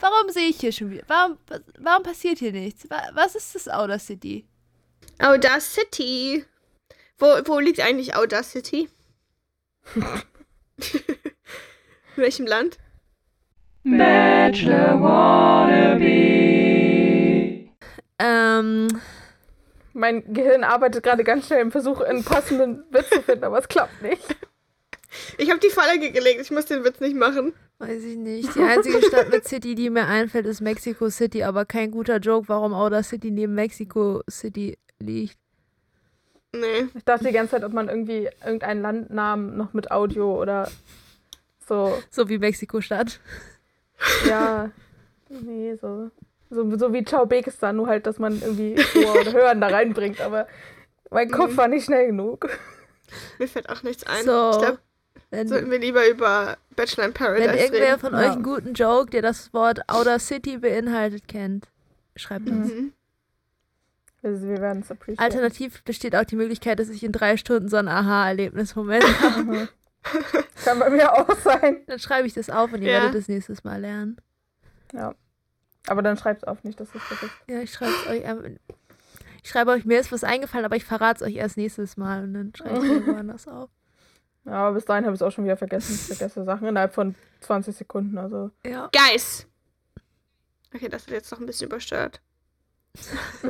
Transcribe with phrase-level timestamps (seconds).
[0.00, 1.04] Warum sehe ich hier schon wieder?
[1.06, 1.38] Warum,
[1.78, 2.86] warum passiert hier nichts?
[3.12, 4.46] Was ist das Audacity?
[5.18, 6.44] Audacity.
[7.18, 8.88] Wo, wo liegt eigentlich Audacity?
[9.94, 10.02] In
[12.16, 12.78] welchem Land?
[13.84, 16.04] Bachelor Wannabe.
[18.18, 18.88] Ähm.
[19.96, 23.68] Mein Gehirn arbeitet gerade ganz schnell im Versuch, einen passenden Witz zu finden, aber es
[23.68, 24.36] klappt nicht.
[25.38, 27.54] Ich habe die Falle gelegt, ich muss den Witz nicht machen.
[27.78, 28.54] Weiß ich nicht.
[28.54, 32.48] Die einzige Stadt mit City, die mir einfällt, ist Mexico City, aber kein guter Joke,
[32.48, 35.38] warum Outer City neben Mexico City liegt.
[36.52, 36.88] Nee.
[36.94, 40.70] Ich dachte die ganze Zeit, ob man irgendwie irgendeinen Landnamen noch mit Audio oder
[41.66, 41.98] so.
[42.10, 43.20] So wie Mexiko-Stadt.
[44.26, 44.70] Ja.
[45.28, 46.10] Nee, so.
[46.50, 50.46] So, so wie Ciao-Bekistan, nur halt, dass man irgendwie Ohr oder Hören da reinbringt, aber
[51.10, 51.56] mein Kopf mhm.
[51.56, 52.48] war nicht schnell genug.
[53.38, 54.24] Mir fällt auch nichts ein.
[54.24, 54.78] So, ich glaube,
[55.30, 58.00] sollten wir lieber über Bachelor in Paradise Wenn irgendwer reden.
[58.00, 58.18] von ja.
[58.20, 61.68] euch einen guten Joke, der das Wort Outer City beinhaltet, kennt,
[62.16, 62.72] schreibt uns.
[62.72, 62.92] Mhm.
[64.22, 65.22] Also wir werden es appreciaten.
[65.22, 69.68] Alternativ besteht auch die Möglichkeit, dass ich in drei Stunden so ein Aha-Erlebnismoment habe.
[70.64, 71.82] Kann bei mir auch sein.
[71.86, 73.02] Dann schreibe ich das auf und ihr ja.
[73.02, 74.16] werdet es nächstes Mal lernen.
[74.92, 75.14] Ja.
[75.86, 77.36] Aber dann schreibt es auf nicht, dass es vergisst.
[77.48, 78.58] Ja, ich schreibe es euch.
[79.42, 82.24] ich schreibe euch, mir ist was eingefallen, aber ich verrate es euch erst nächstes Mal
[82.24, 83.68] und dann schreibe ich es woanders auf.
[84.44, 85.94] Ja, aber bis dahin habe ich es auch schon wieder vergessen.
[85.94, 88.18] Ich vergesse Sachen innerhalb von 20 Sekunden.
[88.18, 88.50] Also.
[88.64, 88.90] Ja.
[88.92, 89.46] Guys!
[90.74, 92.20] Okay, das wird jetzt noch ein bisschen übersteuert.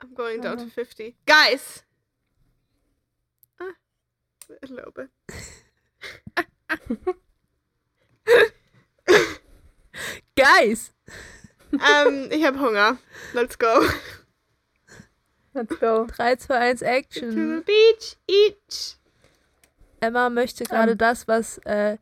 [0.00, 1.16] I'm going down to 50.
[1.26, 1.82] Guys!
[4.62, 5.08] Ich glaube.
[10.36, 10.92] Guys!
[11.72, 12.98] ähm, ich habe Hunger.
[13.32, 13.82] Let's go.
[15.56, 16.06] Let's go.
[16.06, 17.30] 3, 2, 1, Action.
[17.30, 18.98] To the beach, eat.
[20.00, 20.98] Emma möchte gerade um.
[20.98, 21.96] das, was äh,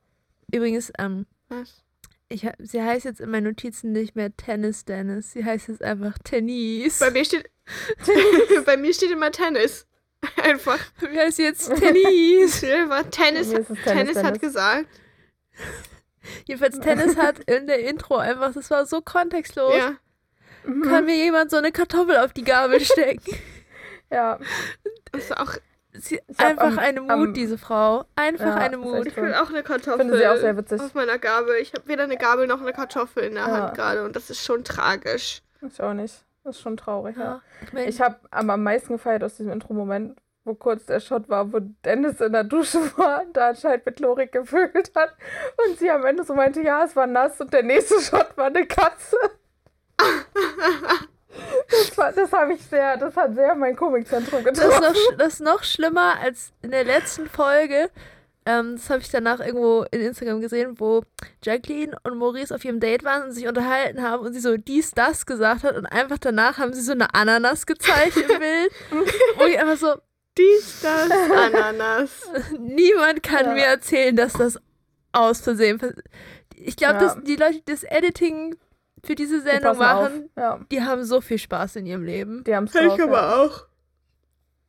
[0.52, 1.84] übrigens, ähm, was?
[2.28, 5.30] Ich, sie heißt jetzt in meinen Notizen nicht mehr Tennis Dennis.
[5.32, 6.98] Sie heißt jetzt einfach Tennis.
[6.98, 7.48] Bei mir steht,
[8.66, 9.86] bei mir steht immer Tennis.
[10.42, 10.78] Einfach.
[11.00, 12.64] Wie heißt jetzt Tennis?
[12.64, 13.50] Einfach Tennis.
[13.50, 14.86] Tennis, Tennis, Tennis hat gesagt.
[16.46, 19.74] Jedenfalls Tennis hat in der Intro einfach, das war so kontextlos.
[19.76, 19.96] Ja.
[20.66, 20.82] Mhm.
[20.82, 23.36] Kann mir jemand so eine Kartoffel auf die Gabel stecken?
[24.10, 24.38] ja.
[25.12, 25.56] Das ist auch
[25.96, 28.04] Sie, einfach am, eine Mut, am, diese Frau.
[28.16, 29.06] Einfach ja, eine Mut.
[29.06, 30.00] Ich will auch eine Kartoffel.
[30.00, 30.80] Finde sie auch sehr witzig.
[30.80, 31.54] Auf meiner Gabel.
[31.60, 33.50] Ich habe weder eine Gabel noch eine Kartoffel in der ja.
[33.52, 35.42] Hand gerade und das ist schon tragisch.
[35.62, 36.24] Ich auch nicht.
[36.42, 37.40] Das ist schon traurig, ja.
[37.72, 37.80] ja.
[37.80, 42.20] Ich, habe am meisten gefeiert aus diesem Intro-Moment, wo kurz der Shot war, wo Dennis
[42.20, 45.14] in der Dusche war, da anscheinend mit Chlorik gefühlt hat
[45.64, 48.46] und sie am Ende so meinte, ja, es war nass und der nächste Shot war
[48.46, 49.16] eine Katze.
[51.96, 54.82] das, das habe ich sehr, das hat sehr mein Komikzentrum getroffen.
[54.82, 57.90] Das ist, noch, das ist noch schlimmer als in der letzten Folge,
[58.46, 61.02] ähm, das habe ich danach irgendwo in Instagram gesehen, wo
[61.42, 64.90] Jacqueline und Maurice auf ihrem Date waren und sich unterhalten haben und sie so dies,
[64.90, 68.72] das gesagt hat und einfach danach haben sie so eine Ananas gezeigt im Bild.
[69.36, 69.94] wo ich einfach so.
[70.36, 72.10] Dies, das, Ananas.
[72.58, 73.52] Niemand kann ja.
[73.52, 74.58] mir erzählen, dass das
[75.12, 75.80] aus Versehen.
[76.56, 77.16] Ich glaube, ja.
[77.24, 78.56] die Leute, die das Editing
[79.04, 80.60] für diese Sendung machen, ja.
[80.70, 82.44] die haben so viel Spaß in ihrem Leben.
[82.44, 83.66] Die haben es Ich aber auch.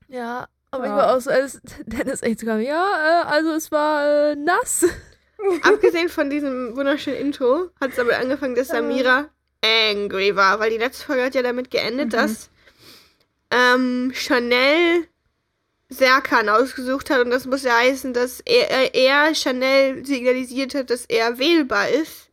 [0.08, 0.92] Ja, aber ja.
[0.92, 4.86] ich war auch so, als Dennis echt sogar, ja, äh, also es war äh, nass.
[5.64, 9.30] Abgesehen von diesem wunderschönen Intro hat es aber angefangen, dass Samira
[9.64, 12.12] angry war, weil die letzte Folge hat ja damit geendet, mhm.
[12.12, 12.50] dass
[13.52, 15.08] ähm, Chanel
[15.90, 21.06] Serkan ausgesucht hat und das muss ja heißen, dass er, er Chanel signalisiert hat, dass
[21.06, 22.25] er wählbar ist.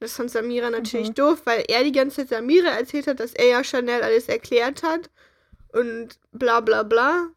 [0.00, 1.14] Das fand Samira natürlich mhm.
[1.14, 4.82] doof, weil er die ganze Zeit Samira erzählt hat, dass er ja Chanel alles erklärt
[4.82, 5.10] hat
[5.72, 7.28] und bla bla bla.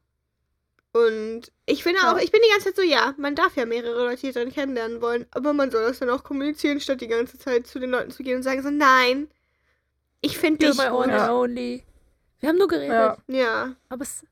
[0.93, 2.13] Und ich finde ja.
[2.13, 4.51] auch, ich bin die ganze Zeit so, ja, man darf ja mehrere Leute hier drin
[4.51, 7.89] kennenlernen wollen, aber man soll das dann auch kommunizieren, statt die ganze Zeit zu den
[7.89, 9.27] Leuten zu gehen und sagen so, nein,
[10.21, 10.77] ich finde dich.
[10.77, 11.83] my one and only.
[12.39, 12.89] Wir haben nur geredet.
[12.91, 13.17] Ja.
[13.27, 13.75] ja.
[13.89, 14.23] Aber es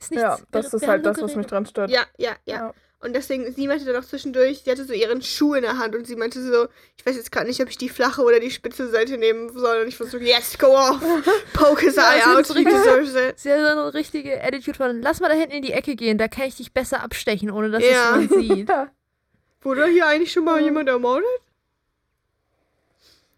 [0.00, 0.22] ist nichts.
[0.22, 1.90] Ja, das ist halt das, was mich dran stört.
[1.90, 2.72] Ja, ja, ja.
[2.98, 5.94] Und deswegen, sie meinte dann auch zwischendurch, sie hatte so ihren Schuh in der Hand
[5.94, 6.66] und sie meinte so,
[6.96, 9.82] ich weiß jetzt gerade nicht, ob ich die flache oder die spitze Seite nehmen soll.
[9.82, 11.00] Und ich war so, yes, go off,
[11.52, 13.38] poke his eye ja, out, he deserves it.
[13.38, 16.16] Sie hat so eine richtige Attitude von, lass mal da hinten in die Ecke gehen,
[16.16, 18.16] da kann ich dich besser abstechen, ohne dass ja.
[18.16, 18.70] es jemand sieht.
[19.60, 21.28] Wurde hier eigentlich schon mal jemand ermordet?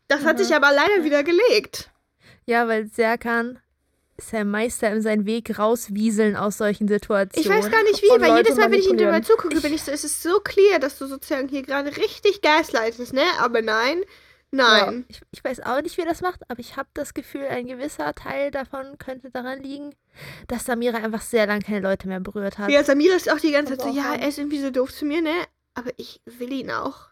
[0.07, 1.91] Das hat sich aber leider wieder gelegt.
[2.47, 3.59] Ja, weil Serkan
[4.19, 7.43] ist der Meister in seinen Weg rauswieseln aus solchen Situationen.
[7.43, 9.83] Ich weiß gar nicht wie, weil jedes Mal, wenn ich ihm dabei zugucke, bin ich
[9.83, 13.23] so, es ist so clear, dass du sozusagen hier gerade richtig gaslightest, ne?
[13.39, 14.03] Aber nein,
[14.51, 14.99] nein.
[15.01, 15.05] Ja.
[15.09, 17.67] Ich, ich, weiß auch nicht, wie er das macht, aber ich habe das Gefühl, ein
[17.67, 19.95] gewisser Teil davon könnte daran liegen,
[20.49, 22.71] dass Samira einfach sehr lange keine Leute mehr berührt hat.
[22.71, 25.05] Ja, Samira ist auch die ganze Zeit so, ja, er ist irgendwie so doof zu
[25.05, 25.33] mir, ne?
[25.79, 27.11] aber ich will ihn auch.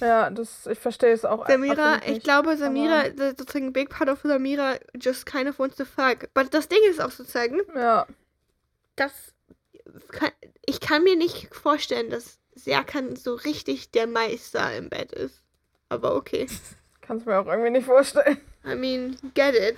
[0.00, 1.46] Ja, das, ich verstehe es auch.
[1.46, 3.04] Samira, ich glaube, Samira,
[3.36, 6.28] sozusagen big part of Samira just kind of wants to fuck.
[6.34, 8.06] Aber das Ding ist auch sozusagen, ja.
[8.96, 9.34] dass
[10.10, 10.30] kann,
[10.66, 15.42] ich kann mir nicht vorstellen, dass Serkan so richtig der Meister im Bett ist.
[15.88, 16.46] Aber okay.
[17.00, 18.38] Kannst mir auch irgendwie nicht vorstellen.
[18.66, 19.76] I mean, get it.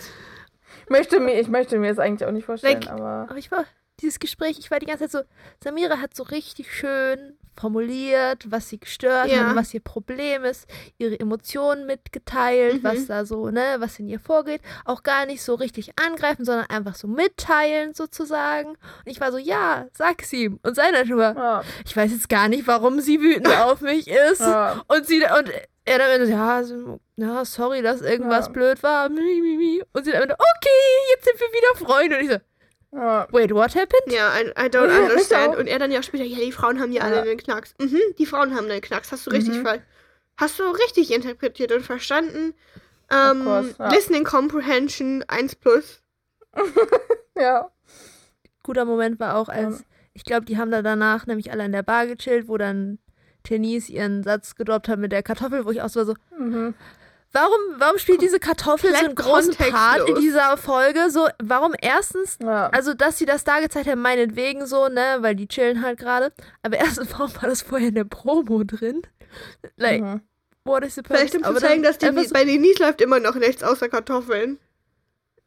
[0.88, 3.26] Möchte mir, ich möchte mir es eigentlich auch nicht vorstellen, like, aber.
[3.28, 3.64] Aber ich war,
[4.00, 5.28] dieses Gespräch, ich war die ganze Zeit so,
[5.62, 9.49] Samira hat so richtig schön formuliert, was sie gestört ja.
[9.49, 10.67] hat, was ihr Problem ist,
[10.99, 12.85] ihre Emotionen mitgeteilt, mhm.
[12.85, 14.61] was da so, ne, was in ihr vorgeht.
[14.85, 18.70] Auch gar nicht so richtig angreifen, sondern einfach so mitteilen sozusagen.
[18.70, 20.58] Und ich war so, ja, sag's ihm.
[20.62, 21.62] Und seine nur, ja.
[21.85, 24.41] ich weiß jetzt gar nicht, warum sie wütend auf mich ist.
[24.41, 24.82] Ja.
[24.88, 25.50] Und sie, und
[25.87, 29.06] er dann ja, so, ja, sorry, dass irgendwas blöd war.
[29.06, 32.17] Und sie dann, okay, jetzt sind wir wieder Freunde.
[32.17, 32.38] Und ich so,
[32.93, 34.12] Uh, Wait, what happened?
[34.12, 35.56] Ja, I, I don't understand.
[35.56, 37.75] Und er dann ja auch später, ja, die Frauen haben ja alle einen Knacks.
[37.79, 39.12] Mhm, die Frauen haben einen Knacks.
[39.12, 39.65] Hast du richtig mhm.
[39.65, 39.83] Fall.
[40.37, 42.55] Hast du richtig interpretiert und verstanden.
[43.11, 43.88] Ähm, course, ja.
[43.88, 46.03] Listening Comprehension 1 plus.
[47.37, 47.71] ja.
[48.62, 51.83] Guter Moment war auch, als, ich glaube, die haben da danach nämlich alle in der
[51.83, 52.99] Bar gechillt, wo dann
[53.44, 56.75] Tenise ihren Satz gedroppt hat mit der Kartoffel, wo ich auch so, so mhm.
[57.37, 61.11] Warum, warum spielt diese Kartoffel so einen großen Part in dieser Folge?
[61.11, 62.69] So, warum erstens, ja.
[62.69, 66.33] also dass sie das da gezeigt haben, meinetwegen so, ne, weil die chillen halt gerade.
[66.62, 69.03] Aber erstens, warum war das vorher in der Promo drin?
[69.77, 70.23] Like, mhm.
[70.65, 71.03] what is the?
[71.06, 74.59] Vielleicht um zu zeigen, dass die, so bei Denise läuft immer noch nichts außer Kartoffeln.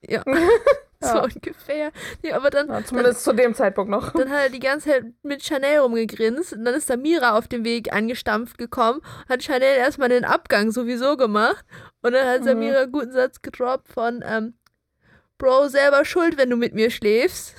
[0.02, 0.24] Ja.
[1.04, 1.24] so ja.
[1.24, 1.92] ungefähr.
[2.24, 4.12] Nee, aber dann, ja, zumindest dann, zu dem Zeitpunkt noch.
[4.12, 7.64] Dann hat er die ganze Zeit mit Chanel rumgegrinst und dann ist Samira auf dem
[7.64, 11.66] Weg angestampft gekommen, hat Chanel erstmal den Abgang sowieso gemacht
[12.02, 12.46] und dann hat mhm.
[12.46, 14.56] Samira einen guten Satz gedroppt von ähm,
[15.38, 17.56] Bro, selber schuld, wenn du mit mir schläfst.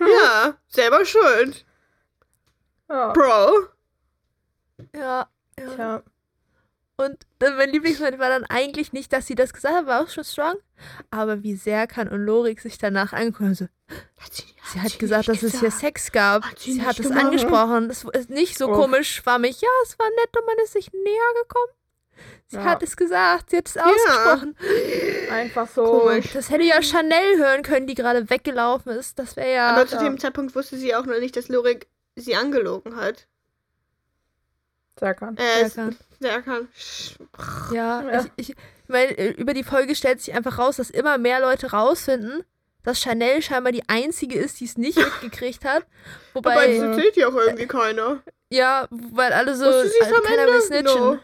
[0.00, 1.64] Ja, selber schuld.
[2.88, 3.12] Ja.
[3.12, 3.68] Bro.
[4.96, 5.74] Ja, ja.
[5.78, 6.02] ja.
[7.00, 10.22] Und mein Lieblingsmoment war dann eigentlich nicht, dass sie das gesagt hat, war auch schon
[10.22, 10.56] strong.
[11.10, 13.48] Aber wie sehr kann und Lorik sich danach angucken.
[13.48, 13.64] Also,
[14.18, 15.54] hat sie, hat sie, hat gesagt, dass gesagt.
[15.54, 16.44] es hier Sex gab.
[16.44, 17.88] Hat sie, sie hat es angesprochen.
[17.88, 18.72] Das ist nicht so oh.
[18.74, 19.62] komisch schwammig.
[19.62, 21.72] Ja, es war nett und man ist sich näher gekommen.
[22.48, 22.64] Sie ja.
[22.64, 23.86] hat es gesagt, sie hat es ja.
[23.86, 24.56] ausgesprochen.
[25.30, 25.84] Einfach so.
[25.84, 26.34] Komisch.
[26.34, 29.18] Das hätte ja Chanel hören können, die gerade weggelaufen ist.
[29.18, 29.70] Das wäre ja.
[29.70, 30.02] Aber zu ja.
[30.02, 33.26] dem Zeitpunkt wusste sie auch noch nicht, dass Lorik sie angelogen hat.
[34.98, 35.38] Serkan.
[35.38, 35.96] Äh, Serkan.
[36.20, 36.68] Serkan.
[37.72, 38.26] Ja, ja.
[38.36, 38.56] Ich, ich,
[38.88, 42.44] weil äh, über die Folge stellt sich einfach raus, dass immer mehr Leute rausfinden,
[42.82, 45.86] dass Chanel scheinbar die einzige ist, die es nicht mitgekriegt hat.
[46.34, 48.22] Wobei, Aber es erzählt ja auch irgendwie keiner.
[48.50, 51.00] Ja, weil alle so, also keiner will snitchen.
[51.00, 51.18] No.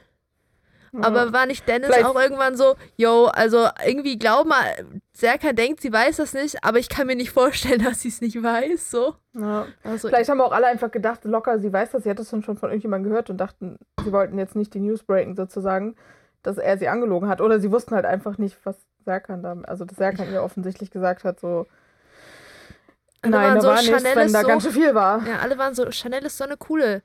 [1.02, 2.04] Aber war nicht Dennis Vielleicht.
[2.06, 4.64] auch irgendwann so, yo, also irgendwie glaub mal,
[5.12, 8.20] Serka denkt, sie weiß das nicht, aber ich kann mir nicht vorstellen, dass sie es
[8.20, 9.14] nicht weiß, so.
[9.34, 9.66] Ja.
[9.82, 12.42] Also, Vielleicht haben auch alle einfach gedacht, locker, sie weiß das, sie hat das schon
[12.42, 15.96] von irgendjemandem gehört und dachten, sie wollten jetzt nicht die News breaken sozusagen,
[16.42, 17.40] dass er sie angelogen hat.
[17.40, 21.24] Oder sie wussten halt einfach nicht, was Serkan da, also dass Serkan ihr offensichtlich gesagt
[21.24, 21.66] hat, so,
[23.22, 25.26] Nein, da so, war nichts, wenn da so, ganz schön viel war.
[25.26, 27.02] Ja, alle waren so, Chanel ist so eine coole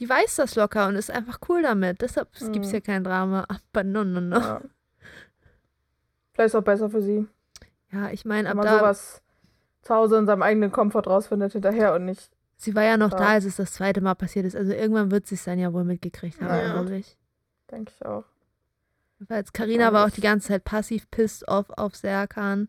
[0.00, 2.00] die weiß das locker und ist einfach cool damit.
[2.00, 2.52] Deshalb mhm.
[2.52, 3.46] gibt es hier kein Drama.
[3.48, 4.38] Aber no, no, no.
[4.38, 4.60] Ja.
[6.32, 7.26] Vielleicht auch besser für sie.
[7.92, 8.78] Ja, ich meine, ab man da...
[8.78, 9.22] sowas
[9.82, 12.30] zu Hause in seinem eigenen Komfort rausfindet hinterher und nicht...
[12.56, 14.56] Sie war ja noch da, da als es das zweite Mal passiert ist.
[14.56, 16.72] Also irgendwann wird sie es dann ja wohl mitgekriegt haben, ja.
[16.72, 17.16] glaube ich.
[17.70, 18.24] Denke ich auch.
[19.18, 22.68] Weil Karina war auch die ganze Zeit passiv pissed off auf Serkan,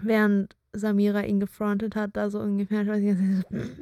[0.00, 2.82] während Samira ihn gefrontet hat, da so ungefähr.
[2.82, 3.80] Ich weiß nicht,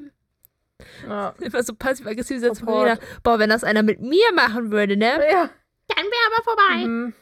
[1.09, 1.35] ja.
[1.41, 5.19] Immer so passiv-aggressiv setzt von Boah, wenn das einer mit mir machen würde, ne?
[5.31, 5.51] Ja.
[5.89, 6.87] Dann wäre aber vorbei.
[6.87, 7.15] Mhm.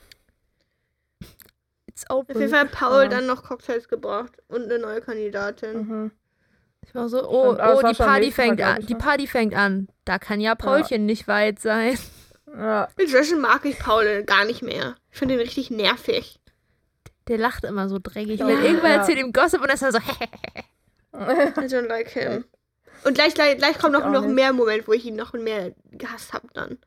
[1.87, 2.35] It's open.
[2.37, 3.09] Auf jeden Fall hat Paul ja.
[3.09, 5.89] dann noch Cocktails gebracht und eine neue Kandidatin.
[5.89, 6.11] Mhm.
[6.87, 8.85] Ich war so, oh, oh, die Party fängt an.
[8.87, 8.95] Die?
[8.95, 9.89] Party fängt an.
[10.05, 11.07] Da kann ja Paulchen ja.
[11.07, 11.99] nicht weit sein.
[12.47, 12.89] Ja.
[12.97, 14.97] Inzwischen mag ich Paul gar nicht mehr.
[15.11, 16.41] Ich finde ihn richtig nervig.
[17.29, 18.41] Der lacht immer so dreckig.
[18.41, 18.47] Ja.
[18.47, 19.99] Wenn irgendwer erzählt ihm Gossip und er ist dann so,
[21.13, 22.45] I don't like him.
[23.05, 26.33] Und gleich, gleich, gleich kommt noch, noch mehr Moment, wo ich ihn noch mehr gehasst
[26.33, 26.79] habe dann.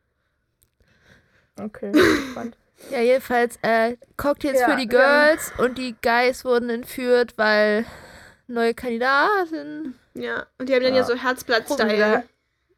[1.60, 1.91] Okay,
[2.32, 2.58] spannend.
[2.89, 5.63] ja, jedenfalls äh, Cocktails ja, für die Girls ja.
[5.63, 7.86] und die Guys wurden entführt, weil
[8.48, 9.96] neue Kandidaten.
[10.13, 12.24] Ja, und die haben dann ja, ja so Herzblatt-Style.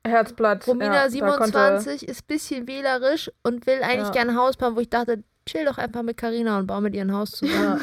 [0.06, 0.68] Herzblatt.
[0.68, 2.06] Romina ja, 27 konnte...
[2.06, 4.12] ist ein bisschen wählerisch und will eigentlich ja.
[4.12, 6.94] gerne ein Haus bauen, wo ich dachte, chill doch einfach mit Carina und bau mit
[6.94, 7.82] ihr ein Haus zusammen.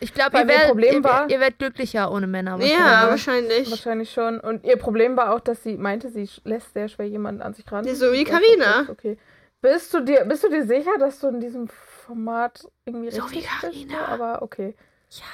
[0.00, 2.58] Ich glaube, ihr, werdet, ihr, ihr werdet glücklicher ohne Männer.
[2.60, 3.70] Ja, wahrscheinlich.
[3.70, 4.40] Wahrscheinlich schon.
[4.40, 7.70] Und ihr Problem war auch, dass sie meinte, sie lässt sehr schwer jemanden an sich
[7.70, 7.86] ran.
[7.86, 8.86] Ja, so wie Karina.
[8.88, 9.18] Okay.
[9.60, 13.44] Bist du dir, bist du dir sicher, dass du in diesem Format irgendwie so richtig
[13.44, 14.08] wie Carina.
[14.08, 14.74] Aber okay.
[15.10, 15.24] Ja.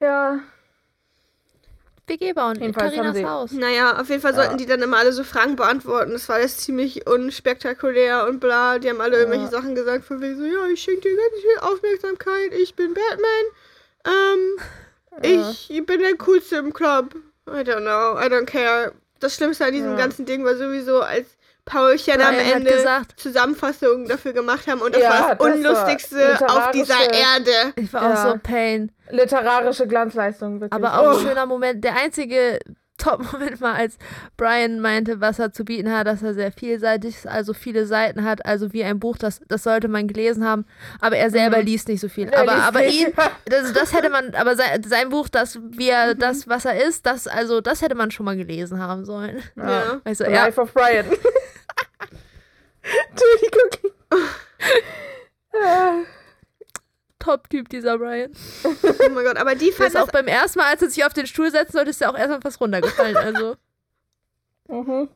[0.00, 0.40] Ja.
[2.06, 2.56] WG bauen.
[2.56, 3.52] In Carinas Haus.
[3.52, 4.56] Naja, auf jeden Fall sollten ja.
[4.58, 6.12] die dann immer alle so Fragen beantworten.
[6.12, 8.78] Das war alles ziemlich unspektakulär und bla.
[8.78, 9.20] Die haben alle ja.
[9.20, 12.94] irgendwelche Sachen gesagt, von wegen so, ja, ich schenke dir ganz viel Aufmerksamkeit, ich bin
[12.94, 13.46] Batman.
[14.06, 14.58] Ähm,
[15.22, 15.50] ja.
[15.50, 17.14] ich bin der Coolste im Club.
[17.48, 18.92] I don't know, I don't care.
[19.20, 21.26] Das Schlimmste an diesem ganzen Ding war sowieso, als
[21.64, 26.70] Paulchen am Ende gesagt, Zusammenfassungen dafür gemacht haben und das ja, war das Unlustigste auf
[26.70, 27.72] dieser Erde.
[27.74, 28.92] Ich war auch so Pain.
[29.10, 30.72] Literarische Glanzleistung, wirklich.
[30.72, 31.18] Aber auch oh.
[31.18, 31.82] ein schöner Moment.
[31.82, 32.60] Der einzige
[33.06, 33.98] Top-Moment war, als
[34.36, 38.24] Brian meinte, was er zu bieten hat, dass er sehr vielseitig ist, also viele Seiten
[38.24, 40.64] hat, also wie ein Buch, das, das sollte man gelesen haben,
[41.00, 41.66] aber er selber mhm.
[41.66, 42.28] liest nicht so viel.
[42.28, 43.12] Er aber aber ihn,
[43.46, 46.18] das, das hätte man, aber sein, sein Buch, das, wie er, mhm.
[46.18, 49.42] das, was er ist, das, also, das hätte man schon mal gelesen haben sollen.
[49.56, 50.00] Ja.
[50.04, 50.46] Also, The ja.
[50.46, 51.06] Life of Brian.
[53.10, 53.92] Entschuldigung.
[57.26, 58.32] Top-Typ, dieser Brian.
[58.64, 61.12] Oh mein Gott, aber die fand ist auch beim ersten Mal, als er sich auf
[61.12, 63.16] den Stuhl setzen sollte, ist er auch erstmal fast runtergefallen.
[63.16, 63.56] Also.
[64.68, 65.08] mhm.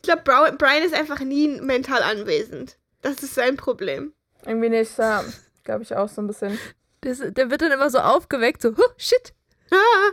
[0.00, 0.22] Ich glaube,
[0.56, 2.78] Brian ist einfach nie mental anwesend.
[3.02, 4.12] Das ist sein Problem.
[4.46, 5.24] Irgendwie nicht, ja.
[5.64, 6.58] Glaube ich auch so ein bisschen.
[7.00, 9.34] Das, der wird dann immer so aufgeweckt, so, huh, shit.
[9.70, 10.12] Ah.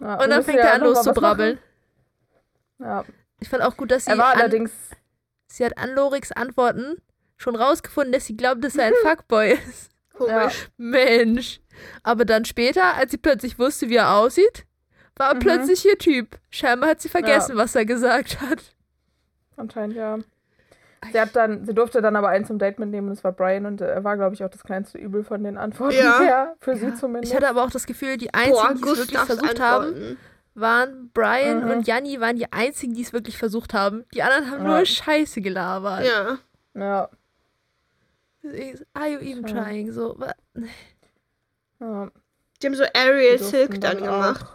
[0.00, 1.58] Ja, und dann fängt er an loszubrabbeln.
[2.78, 3.04] Ja.
[3.40, 4.10] Ich fand auch gut, dass sie.
[4.10, 4.70] Er war allerdings
[5.50, 7.02] Sie hat an Lorix Antworten
[7.36, 9.89] schon rausgefunden, dass sie glaubt, dass er ein Fuckboy ist.
[10.28, 10.50] Ja.
[10.76, 11.60] Mensch.
[12.02, 14.66] Aber dann später, als sie plötzlich wusste, wie er aussieht,
[15.16, 15.40] war er mhm.
[15.40, 16.38] plötzlich ihr Typ.
[16.50, 17.62] Scheinbar hat sie vergessen, ja.
[17.62, 18.58] was er gesagt hat.
[19.56, 20.18] Anscheinend ja.
[21.12, 23.64] Sie hat dann, sie durfte dann aber einen zum Date mitnehmen und es war Brian
[23.64, 26.20] und er war, glaube ich, auch das kleinste Übel von den Antworten ja.
[26.22, 26.76] her, für ja.
[26.76, 27.32] sie zumindest.
[27.32, 30.00] Ich hatte aber auch das Gefühl, die einzigen, die es wirklich versucht Antworten.
[30.00, 30.18] haben,
[30.54, 31.70] waren Brian mhm.
[31.70, 34.04] und Janni waren die einzigen, die es wirklich versucht haben.
[34.12, 34.76] Die anderen haben ja.
[34.76, 36.04] nur Scheiße gelabert.
[36.06, 36.38] Ja.
[36.74, 37.08] Ja.
[38.94, 39.52] Are you even ja.
[39.52, 39.92] trying?
[39.92, 40.18] So,
[41.80, 42.10] ja.
[42.62, 44.46] Die haben so Ariel Silk dann, dann gemacht.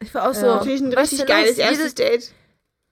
[0.00, 0.46] Ich war auch so.
[0.46, 2.32] Natürlich ein richtig geiles erstes Date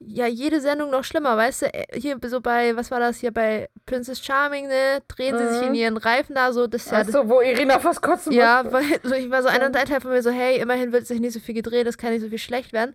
[0.01, 1.75] ja, jede Sendung noch schlimmer, weißt du?
[1.75, 5.03] Äh, hier so bei, was war das hier bei Princess Charming, ne?
[5.09, 5.39] Drehen mhm.
[5.39, 5.75] sie sich in mhm.
[5.75, 6.67] ihren Reifen da so.
[6.67, 10.01] Das ja, so, wo Irina fast kotzen Ja, weil so, ich war so ein Teil
[10.01, 12.29] von mir so, hey, immerhin wird sich nicht so viel gedreht, das kann nicht so
[12.29, 12.95] viel schlecht werden.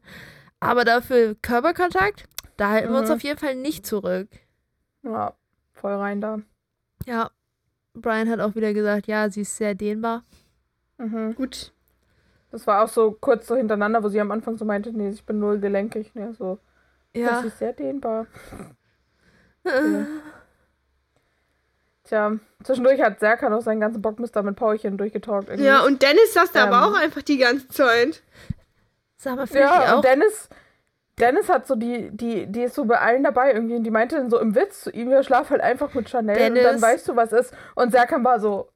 [0.60, 2.24] Aber dafür Körperkontakt,
[2.56, 2.94] da halten mhm.
[2.94, 3.15] wir uns mhm.
[3.15, 4.30] auf jeden Fall nicht zurück.
[5.03, 5.34] Ja,
[5.74, 6.39] voll rein da.
[7.05, 7.31] Ja,
[7.93, 10.24] Brian hat auch wieder gesagt, ja, sie ist sehr dehnbar.
[10.98, 11.36] Mhm.
[11.36, 11.72] Gut.
[12.51, 15.25] Das war auch so kurz so hintereinander, wo sie am Anfang so meinte, nee, ich
[15.25, 16.60] bin null gelenkig, ne, so.
[17.15, 17.29] Ja.
[17.29, 18.27] Das ist sehr dehnbar.
[19.65, 20.05] ja.
[22.05, 22.33] Tja,
[22.63, 25.48] zwischendurch hat Serkan noch seinen ganzen Bockmister mit Paulchen durchgetalkt.
[25.48, 25.67] Irgendwie.
[25.67, 28.22] Ja, und Dennis saß da ähm, aber auch einfach die ganze Zeit.
[29.15, 29.95] Sag mal, ja, ich auch.
[29.98, 30.50] Und Dennis,
[31.20, 34.15] Dennis hat so die, die, die ist so bei allen dabei irgendwie und die meinte
[34.15, 36.65] dann so im Witz zu ihm, ja, schlaf halt einfach mit Chanel Dennis.
[36.65, 37.53] und dann weißt du, was ist.
[37.75, 38.70] Und Serkan war so,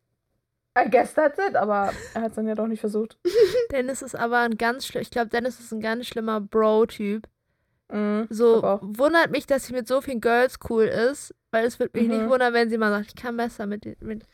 [0.78, 3.18] I guess that's it, aber er hat es dann ja doch nicht versucht.
[3.72, 7.28] Dennis ist aber ein ganz schlimm, ich glaube, Dennis ist ein ganz schlimmer Bro-Typ.
[7.92, 11.98] Mhm, so wundert mich, dass sie mit so vielen Girls cool ist, weil es würde
[11.98, 12.18] mich mhm.
[12.18, 14.26] nicht wundern, wenn sie mal sagt, ich kann besser mit, mit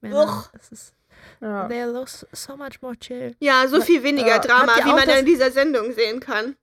[0.00, 0.44] Männern.
[0.52, 0.94] Das ist,
[1.40, 1.66] ja.
[1.66, 3.34] They're so much more chill.
[3.40, 4.38] Ja, so viel weniger ja.
[4.38, 6.56] Drama, wie man in dieser Sendung sehen kann.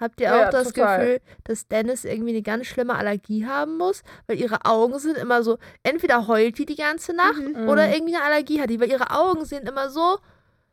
[0.00, 0.98] Habt ihr auch ja, das total.
[0.98, 4.02] Gefühl, dass Dennis irgendwie eine ganz schlimme Allergie haben muss?
[4.26, 7.68] Weil ihre Augen sind immer so, entweder heult die die ganze Nacht mhm.
[7.68, 7.92] oder mhm.
[7.92, 10.18] irgendwie eine Allergie hat die, weil ihre Augen sind immer so,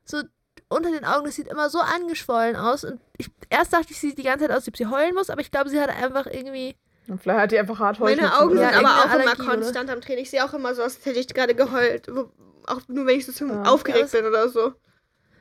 [0.06, 0.22] so
[0.70, 2.86] unter den Augen, das sieht immer so angeschwollen aus.
[2.86, 5.14] Und ich, erst dachte ich, sie sieht die ganze Zeit aus, als ob sie heulen
[5.14, 6.78] muss, aber ich glaube, sie hat einfach irgendwie.
[7.10, 8.18] Und vielleicht hat die einfach hart heulen.
[8.18, 9.94] Meine Augen sind aber auch Allergie, immer konstant oder?
[9.94, 10.24] am Training.
[10.24, 12.10] Ich sehe auch immer so aus, als hätte ich gerade geheult.
[12.10, 13.64] Auch nur, wenn ich so ja.
[13.64, 14.74] aufgeregt bin oder so.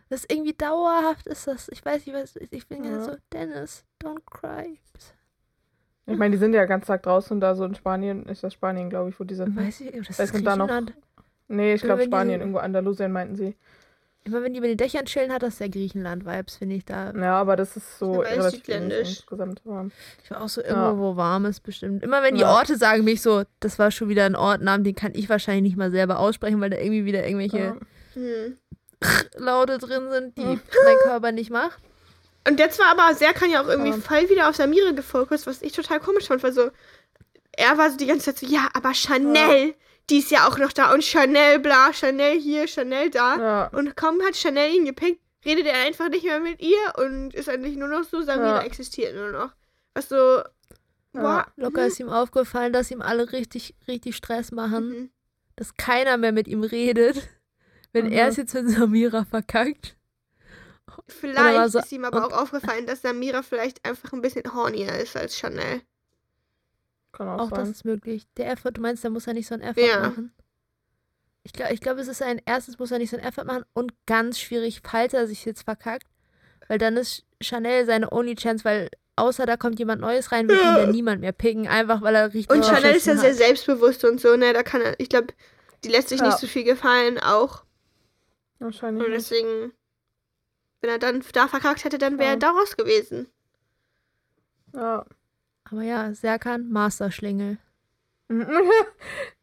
[0.08, 1.68] Das ist irgendwie dauerhaft ist das.
[1.68, 2.36] Ich weiß nicht, was.
[2.50, 4.78] Ich bin ja so, Dennis, don't cry.
[6.08, 8.26] Ich meine, die sind ja ganz Tag draußen da so in Spanien.
[8.26, 9.56] Ist das Spanien, glaube ich, wo die sind.
[9.56, 10.70] Weiß ich, das ist da noch.
[11.48, 13.56] Nee, ich glaube Spanien, irgendwo Andalusien meinten sie.
[14.26, 17.12] Immer wenn die über den Dächern chillen, hat das sehr Griechenland-Vibes, finde ich da.
[17.12, 19.92] Ja, aber das ist so relativ insgesamt warm.
[20.24, 20.98] Ich war auch so irgendwo, ja.
[20.98, 22.02] wo warm ist, bestimmt.
[22.02, 22.52] Immer wenn die ja.
[22.52, 25.76] Orte sagen mich so, das war schon wieder ein Ortnamen, den kann ich wahrscheinlich nicht
[25.76, 27.76] mal selber aussprechen, weil da irgendwie wieder irgendwelche ja.
[29.36, 30.60] Laute drin sind, die hm.
[30.84, 31.78] mein Körper nicht macht.
[32.46, 35.62] Und jetzt war aber, sehr kann ja auch irgendwie voll wieder auf Samira gefokust, was
[35.62, 36.70] ich total komisch fand, weil so,
[37.52, 39.74] er war so die ganze Zeit so, ja, aber Chanel,
[40.08, 43.36] die ist ja auch noch da und Chanel bla, Chanel hier, Chanel da.
[43.36, 43.66] Ja.
[43.68, 47.48] Und kaum hat Chanel ihn gepickt, redet er einfach nicht mehr mit ihr und ist
[47.48, 48.62] eigentlich nur noch so, Samira ja.
[48.62, 49.50] existiert nur noch.
[49.94, 50.42] Was so.
[51.14, 51.46] Ja.
[51.56, 54.88] Locker ist ihm aufgefallen, dass ihm alle richtig, richtig Stress machen.
[54.88, 55.10] Mhm.
[55.56, 57.16] Dass keiner mehr mit ihm redet.
[57.96, 58.12] Wenn mhm.
[58.12, 59.96] er es jetzt mit Samira verkackt.
[61.08, 65.16] Vielleicht so, ist ihm aber auch aufgefallen, dass Samira vielleicht einfach ein bisschen hornier ist
[65.16, 65.80] als Chanel.
[67.12, 67.60] Kann auch, auch sein.
[67.60, 68.26] das ist möglich.
[68.36, 70.00] Der Effort, du meinst, da muss er nicht so einen Effort ja.
[70.00, 70.34] machen?
[71.42, 73.64] Ich glaube, ich glaub, es ist ein, erstens muss er nicht so einen Effort machen
[73.72, 76.06] und ganz schwierig, falls er sich jetzt verkackt.
[76.68, 80.60] Weil dann ist Chanel seine Only Chance, weil außer da kommt jemand Neues rein, wird
[80.60, 83.20] ihn ja niemand mehr picken, einfach weil er richtig Und Chanel ist ja hat.
[83.20, 84.52] sehr selbstbewusst und so, ne?
[84.52, 85.28] Da kann er, ich glaube,
[85.84, 86.26] die lässt sich ja.
[86.26, 87.65] nicht so viel gefallen, auch.
[88.58, 89.04] Wahrscheinlich.
[89.04, 89.72] Und deswegen,
[90.80, 92.34] wenn er dann da verkackt hätte, dann wäre ja.
[92.34, 93.28] er da raus gewesen.
[94.74, 95.06] Ja.
[95.64, 97.58] Aber ja, Serkan, Masterschlingel.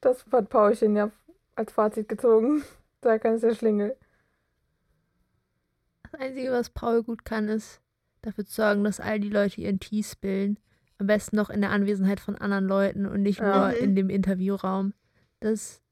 [0.02, 1.12] das hat Paulchen ja
[1.56, 2.64] als Fazit gezogen.
[3.02, 3.96] Serkan ist der Schlingel.
[6.04, 7.82] Das Einzige, was Paul gut kann, ist
[8.22, 10.60] dafür zu sorgen, dass all die Leute ihren Tee spillen.
[11.00, 13.76] Am besten noch in der Anwesenheit von anderen Leuten und nicht nur mhm.
[13.76, 14.94] in dem Interviewraum.
[15.40, 15.83] Das.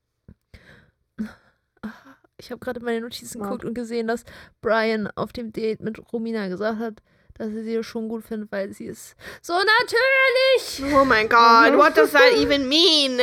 [2.42, 4.26] Ich habe gerade meine Notizen geguckt und gesehen, dass
[4.62, 6.96] Brian auf dem Date mit Romina gesagt hat,
[7.36, 10.96] dass er sie schon gut findet, weil sie ist so natürlich.
[10.96, 13.20] Oh mein Gott, what does that even mean?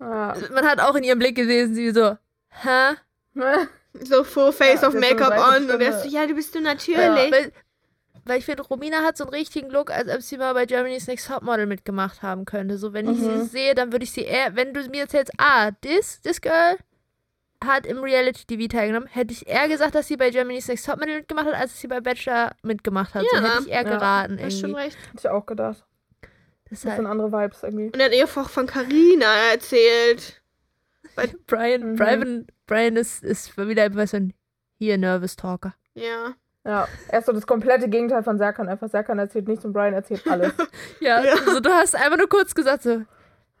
[0.00, 0.34] Ja.
[0.52, 2.16] Man hat auch in ihrem Blick gesehen, sie so,
[2.50, 2.96] hä?
[3.98, 6.60] So full face ja, of Make-up on und er ist so, ja, du bist du
[6.60, 7.00] natürlich.
[7.00, 7.50] Ja, weil,
[8.26, 11.06] weil ich finde, Romina hat so einen richtigen Look, als ob sie mal bei Germany's
[11.06, 12.76] Next Topmodel mitgemacht haben könnte.
[12.76, 13.44] So, wenn ich mhm.
[13.44, 16.76] sie sehe, dann würde ich sie eher, wenn du mir erzählst, ah, this, this girl
[17.64, 21.46] hat im Reality-TV teilgenommen, hätte ich eher gesagt, dass sie bei Germany's Next Topmodel mitgemacht
[21.46, 23.24] hat, als dass sie bei Bachelor mitgemacht hat.
[23.32, 24.38] Ja, so hätte ich eher ja, geraten.
[24.40, 24.96] Hast schon recht.
[24.96, 25.84] Hätte ich auch gedacht.
[26.68, 27.86] Das, das sind andere Vibes irgendwie.
[27.86, 30.42] Und er hat ihr von Carina erzählt.
[31.14, 31.96] Weil Brian, mhm.
[31.96, 34.34] Brian, Brian ist, ist wieder etwas so ein
[34.78, 35.74] hier Nervous Talker.
[35.94, 36.34] Ja.
[36.64, 38.68] Ja, er ist so das komplette Gegenteil von Serkan.
[38.68, 40.52] Einfach Serkan erzählt nichts und Brian erzählt alles.
[41.00, 41.34] ja, ja.
[41.46, 43.02] Also du hast einfach nur kurz gesagt so,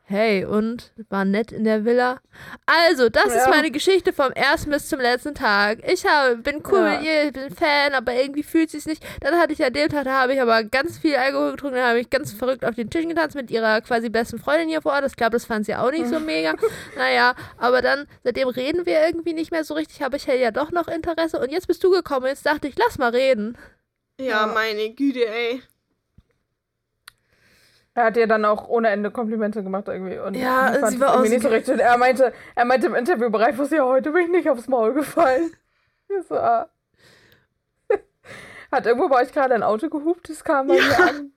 [0.08, 2.20] Hey, und war nett in der Villa.
[2.64, 3.40] Also, das ja.
[3.40, 5.80] ist meine Geschichte vom ersten bis zum letzten Tag.
[5.84, 6.90] Ich habe, bin cool ja.
[6.92, 9.04] mit ihr, ich bin Fan, aber irgendwie fühlt sie es nicht.
[9.20, 11.88] Dann hatte ich an dem Tag, da habe ich aber ganz viel Alkohol getrunken, dann
[11.88, 14.92] habe ich ganz verrückt auf den Tischen getanzt mit ihrer quasi besten Freundin hier vor
[14.92, 15.06] Ort.
[15.06, 16.54] Ich glaube, das fand sie auch nicht so mega.
[16.96, 20.70] naja, aber dann, seitdem reden wir irgendwie nicht mehr so richtig, habe ich ja doch
[20.70, 21.40] noch Interesse.
[21.40, 23.58] Und jetzt bist du gekommen, jetzt dachte ich, lass mal reden.
[24.20, 25.62] Ja, meine Güte, ey.
[27.96, 30.18] Er hat ihr dann auch ohne Ende Komplimente gemacht irgendwie.
[30.18, 31.80] Und ja, sie war auch nicht so richtig.
[31.80, 35.52] Er meinte, er meinte im Interviewbereich, was ja heute bin ich nicht aufs Maul gefallen.
[36.28, 36.70] So, ah.
[38.70, 40.30] Hat irgendwo bei euch gerade ein Auto gehupt?
[40.30, 40.84] Das kam bei ja.
[40.86, 41.32] mir an.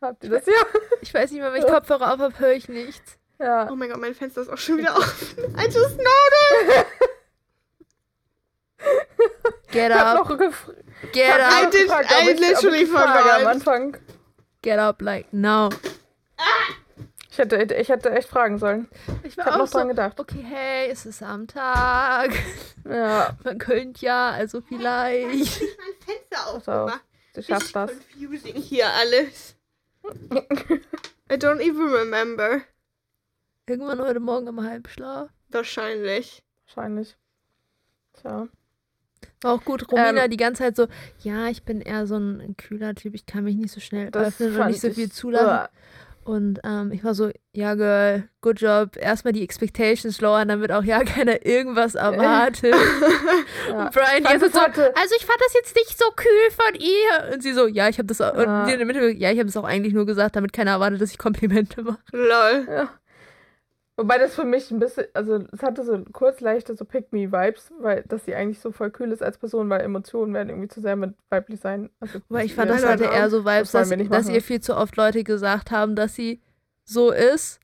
[0.00, 0.52] Habt ihr das ja?
[1.00, 3.18] Ich weiß nicht mehr, wenn ich Kopfhörer auf habe, höre ich nichts.
[3.40, 3.68] Ja.
[3.72, 5.42] Oh mein Gott, mein Fenster ist auch schon wieder offen.
[5.58, 6.86] I just noticed.
[9.72, 10.28] Get up.
[11.12, 11.52] Get up.
[11.52, 13.40] I, did, I literally forgot.
[13.40, 13.96] Am Anfang.
[14.62, 15.70] Get up like now.
[17.34, 18.86] Ich hätte, ich hätte echt fragen sollen.
[19.24, 20.20] Ich, war ich auch noch so, dran gedacht.
[20.20, 22.30] Okay, hey, es ist am Tag.
[22.88, 23.36] Ja.
[23.42, 25.34] Man könnte ja, also vielleicht.
[25.34, 27.04] Ich habe mein Fenster aufgemacht.
[27.32, 27.90] Du schaffst das.
[27.90, 29.56] confusing hier alles.
[31.32, 32.60] I don't even remember.
[33.66, 35.30] Irgendwann heute Morgen im Halbschlaf.
[35.48, 36.44] Wahrscheinlich.
[36.66, 37.16] Wahrscheinlich.
[38.20, 38.48] Tja.
[39.40, 40.86] War auch gut, Romina ähm, die ganze Zeit so,
[41.20, 44.60] ja, ich bin eher so ein kühler Typ, ich kann mich nicht so schnell öffnen
[44.60, 45.68] und nicht so viel zulassen.
[46.24, 48.96] Und ähm, ich war so, ja, Girl, good job.
[48.96, 52.74] Erstmal die Expectations lowern, damit auch ja keiner irgendwas erwartet.
[53.68, 53.84] ja.
[53.84, 57.34] Und Brian jetzt so, also ich fand das jetzt nicht so kühl von ihr.
[57.34, 58.64] Und sie so, ja, ich habe das auch, ja.
[58.64, 61.00] und in der Mitte, ja, ich habe das auch eigentlich nur gesagt, damit keiner erwartet,
[61.00, 61.98] dass ich Komplimente mache.
[62.12, 62.66] Lol.
[62.68, 62.88] Ja.
[63.96, 68.02] Wobei das für mich ein bisschen, also es hatte so kurz leichte so Pick-Me-Vibes, weil
[68.08, 70.96] dass sie eigentlich so voll kühl ist als Person, weil Emotionen werden irgendwie zu sehr
[70.96, 71.90] mit weiblich sein.
[72.00, 74.76] Also, weil ich fand, das hatte eher so Vibes, das dass, dass ihr viel zu
[74.76, 76.42] oft Leute gesagt haben, dass sie
[76.84, 77.60] so ist.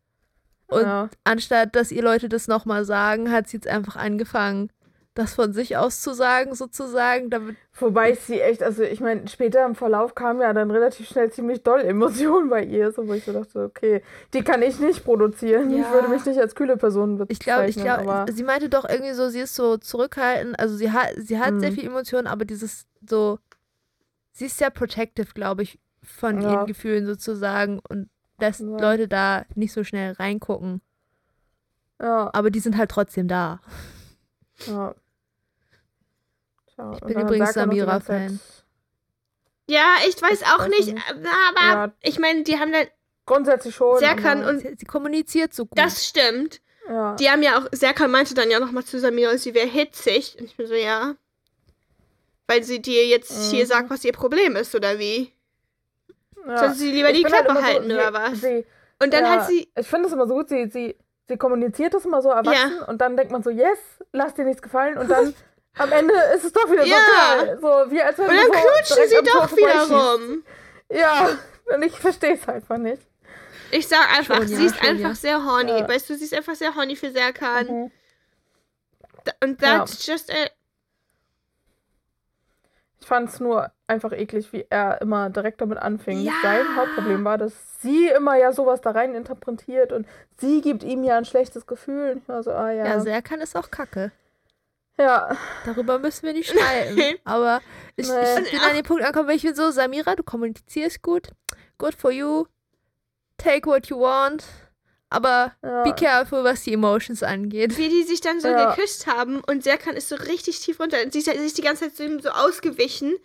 [0.69, 1.11] Und ja.
[1.25, 4.71] anstatt, dass ihr Leute das nochmal sagen, hat sie jetzt einfach angefangen,
[5.15, 7.31] das von sich aus zu sagen, sozusagen.
[7.31, 11.09] Damit Wobei ich sie echt, also ich meine, später im Verlauf kamen ja dann relativ
[11.09, 14.79] schnell ziemlich doll Emotionen bei ihr, so wo ich so dachte, okay, die kann ich
[14.79, 15.71] nicht produzieren.
[15.71, 15.83] Ja.
[15.83, 17.33] Ich würde mich nicht als kühle Person bezeichnen.
[17.33, 20.93] Ich glaube, ich glaube, sie meinte doch irgendwie so, sie ist so zurückhaltend, also sie
[20.93, 21.61] hat, sie hat mhm.
[21.61, 23.39] sehr viel Emotionen, aber dieses so,
[24.33, 26.53] sie ist sehr protective, glaube ich, von ja.
[26.53, 28.67] ihren Gefühlen sozusagen und lässt ja.
[28.67, 30.81] Leute da nicht so schnell reingucken.
[32.01, 32.31] Ja.
[32.33, 33.61] Aber die sind halt trotzdem da.
[34.67, 34.95] Ja.
[36.75, 38.41] Tja, ich bin übrigens Samira-Fan.
[39.69, 41.93] Ja, ich weiß auch nicht, nicht, aber ja.
[42.03, 42.87] ich meine, die haben dann.
[43.27, 43.99] Grundsätzlich schon.
[43.99, 44.61] Serkan und.
[44.61, 45.79] Sie, sie, kommuniziert so gut.
[45.79, 46.61] Das stimmt.
[46.89, 47.15] Ja.
[47.15, 47.69] Die haben ja auch.
[47.71, 50.37] Serkan meinte dann ja nochmal zu Samira, sie wäre hitzig.
[50.41, 51.15] Und ich bin so, ja.
[52.49, 53.57] Weil sie dir jetzt mhm.
[53.57, 55.33] hier sagt, was ihr Problem ist, oder wie?
[56.47, 56.59] Ja.
[56.59, 58.41] Sollte sie lieber ich die halt Klappe halt halten, so, oder was?
[58.41, 58.67] Sie,
[59.03, 59.71] und dann ja, hat sie.
[59.77, 60.97] Ich finde es immer so gut, sie, sie
[61.31, 62.85] sie kommuniziert das immer so erwachsen ja.
[62.87, 63.79] und dann denkt man so, yes,
[64.13, 65.33] lass dir nichts gefallen und dann
[65.79, 66.97] am Ende ist es doch wieder ja.
[66.97, 67.59] so geil.
[67.61, 70.43] So, wie als wenn und dann so knutschen sie doch wieder rum.
[70.91, 71.31] Ja,
[71.73, 73.03] und ich verstehe es einfach nicht.
[73.71, 75.79] Ich sag einfach, schon, sie ist einfach sehr horny.
[75.79, 75.89] Ja.
[75.89, 77.67] Weißt du, sie ist einfach sehr horny für Serkan.
[77.67, 77.93] Mhm.
[79.45, 80.51] Und that's just it.
[83.11, 86.21] Ich fand es nur einfach eklig, wie er immer direkt damit anfing.
[86.21, 86.33] Ja.
[86.45, 90.07] Sein Hauptproblem war, dass sie immer ja sowas da rein interpretiert und
[90.39, 92.21] sie gibt ihm ja ein schlechtes Gefühl.
[92.23, 92.87] Ich war so, ah ja.
[92.87, 94.13] Ja, Serkan ist auch kacke.
[94.97, 95.37] Ja.
[95.67, 97.19] Darüber müssen wir nicht streiten.
[97.25, 97.61] Aber
[97.97, 98.43] ich, nee.
[98.45, 101.31] ich bin an den Punkt angekommen, weil ich bin so, Samira, du kommunizierst gut.
[101.79, 102.47] Good for you.
[103.39, 104.45] Take what you want.
[105.13, 105.83] Aber ja.
[105.83, 107.77] be careful, was die Emotions angeht.
[107.77, 108.73] Wie die sich dann so ja.
[108.75, 110.99] geküsst haben und Serkan ist so richtig tief runter.
[111.11, 113.17] Sie ist die ganze Zeit so, so ausgewichen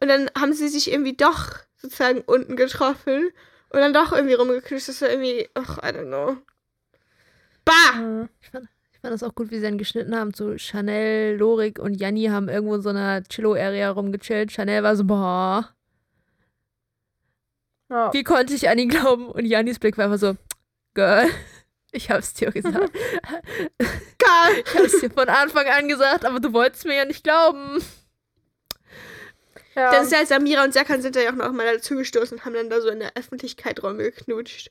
[0.00, 3.30] und dann haben sie sich irgendwie doch sozusagen unten getroffen
[3.70, 4.88] und dann doch irgendwie rumgeküsst.
[4.88, 6.36] Das war irgendwie, ach, I don't know.
[7.64, 8.28] Bah!
[8.40, 10.32] Ich, fand, ich fand das auch gut, wie sie dann geschnitten haben.
[10.32, 14.52] So Chanel, Lorik und Janni haben irgendwo in so einer Chillo-Area rumgechillt.
[14.52, 15.70] Chanel war so, boah.
[18.12, 19.26] Wie konnte ich an ihn glauben?
[19.26, 20.36] Und Jannis Blick war einfach so,
[20.94, 21.28] Girl,
[21.92, 22.92] ich hab's dir gesagt.
[23.78, 24.64] Girl!
[24.64, 27.82] Ich hab's dir von Anfang an gesagt, aber du wolltest mir ja nicht glauben.
[29.74, 29.90] Ja.
[29.90, 32.54] Dann ist ja Samira und Serkan sind da ja auch noch mal dazugestoßen und haben
[32.54, 34.70] dann da so in der Öffentlichkeit rumgeknutscht.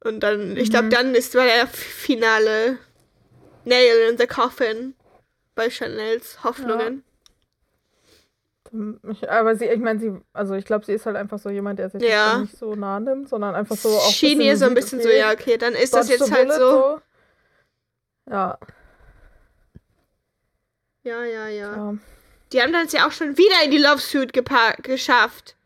[0.00, 0.90] Und dann, ich glaube, mhm.
[0.90, 2.78] dann ist war der finale
[3.64, 4.94] Nail in the Coffin
[5.56, 7.02] bei Chanels Hoffnungen.
[9.10, 11.78] Ich, aber sie, ich meine, sie, also ich glaube, sie ist halt einfach so jemand,
[11.78, 12.38] der sich ja.
[12.38, 14.10] nicht so nah nimmt, sondern einfach so auch.
[14.10, 16.58] Schien ihr so ein bisschen okay, so, ja, okay, dann ist das jetzt halt so.
[16.58, 17.00] so.
[18.30, 18.58] Ja.
[21.02, 21.76] Ja, ja, ja.
[21.76, 21.94] ja.
[22.52, 24.32] Die haben das ja auch schon wieder in die Love Suit
[24.82, 25.56] geschafft.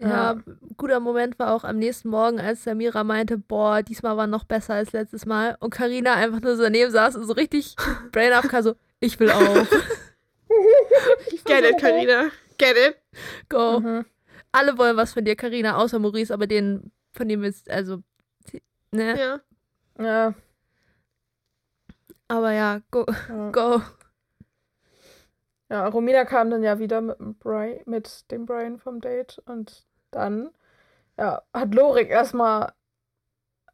[0.00, 0.36] Ja, ja,
[0.76, 4.74] guter Moment war auch am nächsten Morgen, als Samira meinte, boah, diesmal war noch besser
[4.74, 5.56] als letztes Mal.
[5.58, 7.74] Und Karina einfach nur so daneben saß und so richtig
[8.12, 9.66] brain up so, ich will auch.
[11.44, 12.30] Get it, Karina.
[12.58, 12.98] Get it.
[13.48, 13.80] Go.
[13.80, 14.06] Mhm.
[14.52, 18.02] Alle wollen was von dir, Karina, außer Maurice, aber den, von dem ist, also,
[18.90, 19.18] ne?
[19.18, 19.40] Ja.
[20.04, 20.34] Ja.
[22.28, 23.06] Aber ja, go.
[23.28, 23.50] Ja.
[23.50, 23.82] Go.
[25.70, 29.86] Ja, Romina kam dann ja wieder mit dem, Brian, mit dem Brian vom Date und
[30.10, 30.50] dann
[31.18, 32.72] ja, hat Lorik erstmal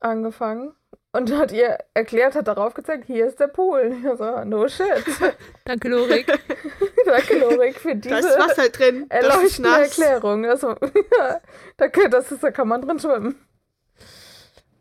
[0.00, 0.74] angefangen
[1.14, 3.96] und hat ihr erklärt, hat darauf gezeigt, hier ist der Pool.
[3.96, 5.05] Ich so, no shit.
[5.64, 6.27] Danke, Lorik.
[7.07, 9.07] Danke, Lorik, für diese da ist Wasser drin.
[9.11, 10.44] erleuchtende Erklärung.
[10.44, 11.40] Also, ja,
[11.77, 13.37] danke, das ist, da kann man drin schwimmen.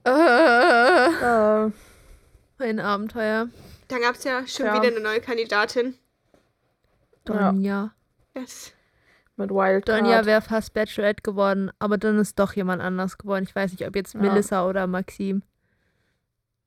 [0.07, 1.71] Uh, uh,
[2.57, 3.49] ein Abenteuer.
[3.89, 4.73] Dann gab es ja schon ja.
[4.73, 5.95] wieder eine neue Kandidatin.
[7.25, 7.91] Donja.
[8.33, 8.41] Ja.
[8.41, 8.73] Yes.
[9.35, 13.45] Mit Wild Donja wäre fast Bachelorette geworden, aber dann ist doch jemand anders geworden.
[13.47, 14.21] Ich weiß nicht, ob jetzt ja.
[14.21, 15.43] Melissa oder Maxim.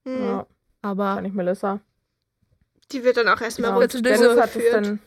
[0.07, 0.25] Mhm.
[0.25, 0.47] Ja.
[0.83, 1.17] Aber.
[1.17, 1.81] Kann ich Melissa.
[2.93, 3.87] Die wird dann auch erstmal ja.
[3.87, 5.01] Dennis hat es dann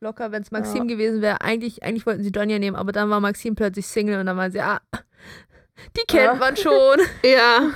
[0.00, 0.94] locker, wenn es Maxim ja.
[0.94, 1.40] gewesen wäre.
[1.40, 4.50] Eigentlich, eigentlich wollten sie Donja nehmen, aber dann war Maxim plötzlich Single und dann waren
[4.50, 4.80] sie, ah,
[5.96, 6.34] die kennt ja.
[6.34, 6.98] man schon.
[7.22, 7.72] ja.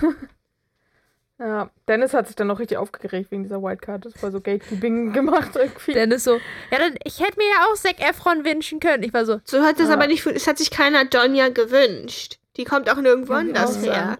[1.38, 4.04] Ja, Dennis hat sich dann noch richtig aufgeregt wegen dieser Wildcard.
[4.04, 5.92] Das war so Gatekeeping gemacht irgendwie.
[5.92, 6.34] Dennis so,
[6.70, 9.02] ja, dann, ich hätte mir ja auch Zac Efron wünschen können.
[9.02, 9.40] Ich war so.
[9.44, 9.94] So hat das ja.
[9.94, 12.38] aber nicht, es hat sich keiner Donja gewünscht.
[12.56, 14.18] Die kommt auch nirgendwo anders her.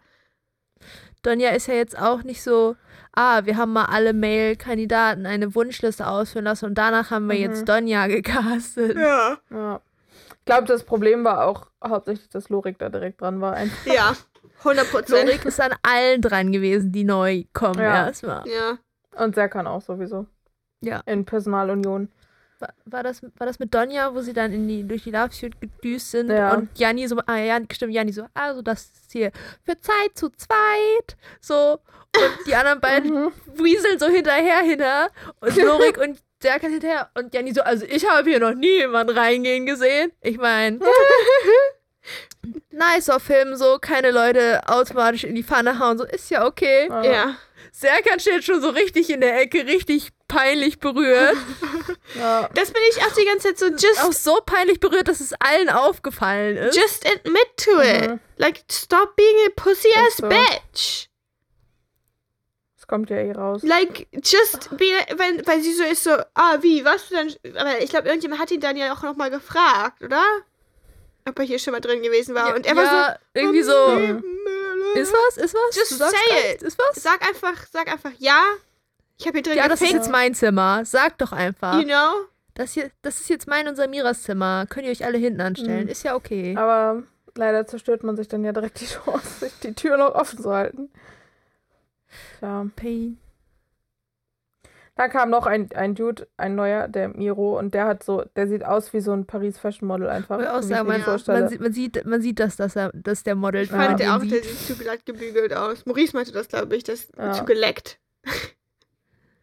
[1.23, 2.77] Donja ist ja jetzt auch nicht so,
[3.13, 7.43] ah, wir haben mal alle Mail-Kandidaten eine Wunschliste ausführen lassen und danach haben wir mhm.
[7.43, 8.97] jetzt Donja gecastet.
[8.97, 9.39] Ja.
[9.51, 9.81] ja.
[10.39, 13.55] Ich glaube, das Problem war auch hauptsächlich, dass Lorik da direkt dran war.
[13.55, 13.87] Einfach.
[13.93, 14.15] Ja,
[14.59, 15.27] 100 Prozent.
[15.27, 18.07] Lorik ist an allen dran gewesen, die neu kommen ja.
[18.07, 18.45] erstmal.
[18.49, 18.79] Ja.
[19.17, 20.27] Und Serkan auch sowieso.
[20.81, 21.01] Ja.
[21.07, 22.09] In Personalunion
[22.85, 25.61] war, das, war das mit Donja, wo sie dann in die, durch die Love Suite
[25.61, 26.55] gedüst sind ja.
[26.55, 29.33] und Janni so, ah ja, stimmt, Janni so, also das ist hier
[29.65, 31.79] für Zeit zu zweit, so
[32.15, 33.33] und die anderen beiden mhm.
[33.55, 35.09] wieseln so hinterher hinter
[35.41, 39.17] und Lorik und Serkan hinterher und Janni so, also ich habe hier noch nie jemanden
[39.17, 40.13] reingehen gesehen.
[40.21, 40.81] Ich meine,
[42.71, 46.89] nicer Film, so keine Leute automatisch in die Pfanne hauen, so ist ja okay.
[46.89, 47.37] Ja.
[47.75, 51.37] Serkan steht schon so richtig in der Ecke, richtig peinlich berührt.
[52.15, 52.49] ja.
[52.55, 54.05] Das bin ich auch die ganze Zeit so just.
[54.05, 56.77] Auch so peinlich berührt, dass es allen aufgefallen ist.
[56.77, 58.11] Just admit to it.
[58.11, 58.21] Mhm.
[58.37, 60.29] Like, stop being a pussy ass so.
[60.29, 61.09] bitch.
[62.77, 63.63] Das kommt ja eh raus.
[63.63, 64.85] Like, just be,
[65.17, 67.35] wenn, weil sie so ist, so, ah, wie, was du dann.
[67.57, 70.23] Aber ich glaube, irgendjemand hat ihn dann ja auch nochmal gefragt, oder?
[71.27, 72.49] Ob er hier schon mal drin gewesen war.
[72.49, 73.41] Ja, und er ja, war so.
[73.41, 74.23] Irgendwie so.
[74.95, 75.37] Ist was?
[75.37, 75.77] Ist was?
[75.77, 76.63] Just say it.
[76.63, 77.03] Ist was?
[77.03, 78.43] Sag einfach, sag einfach ja.
[79.19, 80.85] Ich habe hier drin Ja, das ist jetzt mein Zimmer.
[80.85, 81.79] Sag doch einfach.
[81.79, 82.27] You know?
[82.55, 84.67] Das, hier, das ist jetzt mein und Samiras Zimmer.
[84.69, 85.85] Könnt ihr euch alle hinten anstellen.
[85.85, 85.91] Mhm.
[85.91, 86.55] Ist ja okay.
[86.57, 87.03] Aber
[87.35, 90.53] leider zerstört man sich dann ja direkt die Chance, sich die Tür noch offen zu
[90.53, 90.91] halten.
[92.39, 92.67] Tja.
[92.77, 93.19] Pain.
[95.03, 98.47] Da kam noch ein, ein Dude, ein neuer, der Miro, und der hat so, der
[98.47, 100.39] sieht aus wie so ein Paris Fashion Model einfach.
[100.39, 103.35] Ich auch sagen, man, man, sieht, man, sieht, man sieht das, dass, er, dass der
[103.35, 104.17] Model Ich fand ja.
[104.17, 105.85] auch, der sieht zu glatt gebügelt aus.
[105.87, 107.33] Maurice meinte das, glaube ich, das ja.
[107.33, 107.99] zu geleckt.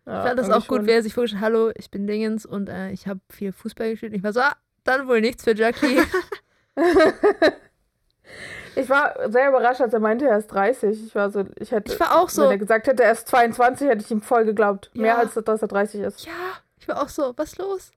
[0.06, 2.70] Ja, ich fand das auch gut, wer sich vorgestellt hat, hallo, ich bin Dingens und
[2.70, 4.14] äh, ich habe viel Fußball gespielt.
[4.14, 6.00] Ich war so, ah, dann wohl nichts für Jackie.
[8.80, 11.06] ich war sehr überrascht, als er meinte, er ist 30.
[11.08, 11.94] Ich war so, ich hätte.
[11.94, 12.44] Ich war auch so.
[12.44, 14.90] Wenn er gesagt hätte, er ist 22, hätte ich ihm voll geglaubt.
[14.94, 15.02] Ja.
[15.02, 16.26] Mehr als dass er 30 ist.
[16.26, 16.32] Ja,
[16.78, 17.92] ich war auch so, was los?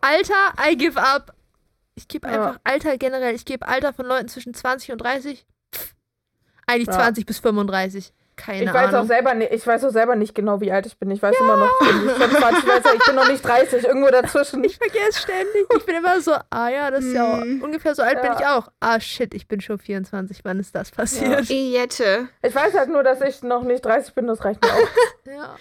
[0.00, 1.34] Alter, I give up.
[1.94, 2.60] Ich gebe einfach ja.
[2.64, 5.46] Alter generell, ich gebe Alter von Leuten zwischen 20 und 30.
[5.74, 5.94] Pff,
[6.66, 6.94] eigentlich ja.
[6.94, 8.12] 20 bis 35.
[8.36, 9.02] Keine ich weiß Ahnung.
[9.02, 11.10] Auch selber nicht, ich weiß auch selber nicht genau, wie alt ich bin.
[11.10, 11.44] Ich weiß ja.
[11.44, 14.64] immer noch, ich bin, 20, ich bin noch nicht 30, irgendwo dazwischen.
[14.64, 15.66] Ich vergesse ständig.
[15.76, 17.62] Ich bin immer so, ah ja, das ist ja hm.
[17.62, 18.22] ungefähr so alt ja.
[18.22, 18.68] bin ich auch.
[18.80, 20.40] Ah shit, ich bin schon 24.
[20.44, 21.48] Wann ist das passiert?
[21.48, 21.84] Ja.
[22.42, 24.88] Ich weiß halt nur, dass ich noch nicht 30 bin, das reicht mir auch.
[25.26, 25.56] ja.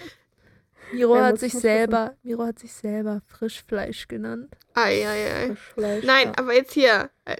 [0.93, 2.17] Miro hat sich selber, wissen.
[2.23, 4.55] Miro hat sich selber Frischfleisch genannt.
[4.73, 5.47] Ei, ei, ei.
[5.47, 6.33] Frischfleisch, Nein, ja.
[6.37, 7.37] aber jetzt hier, äh,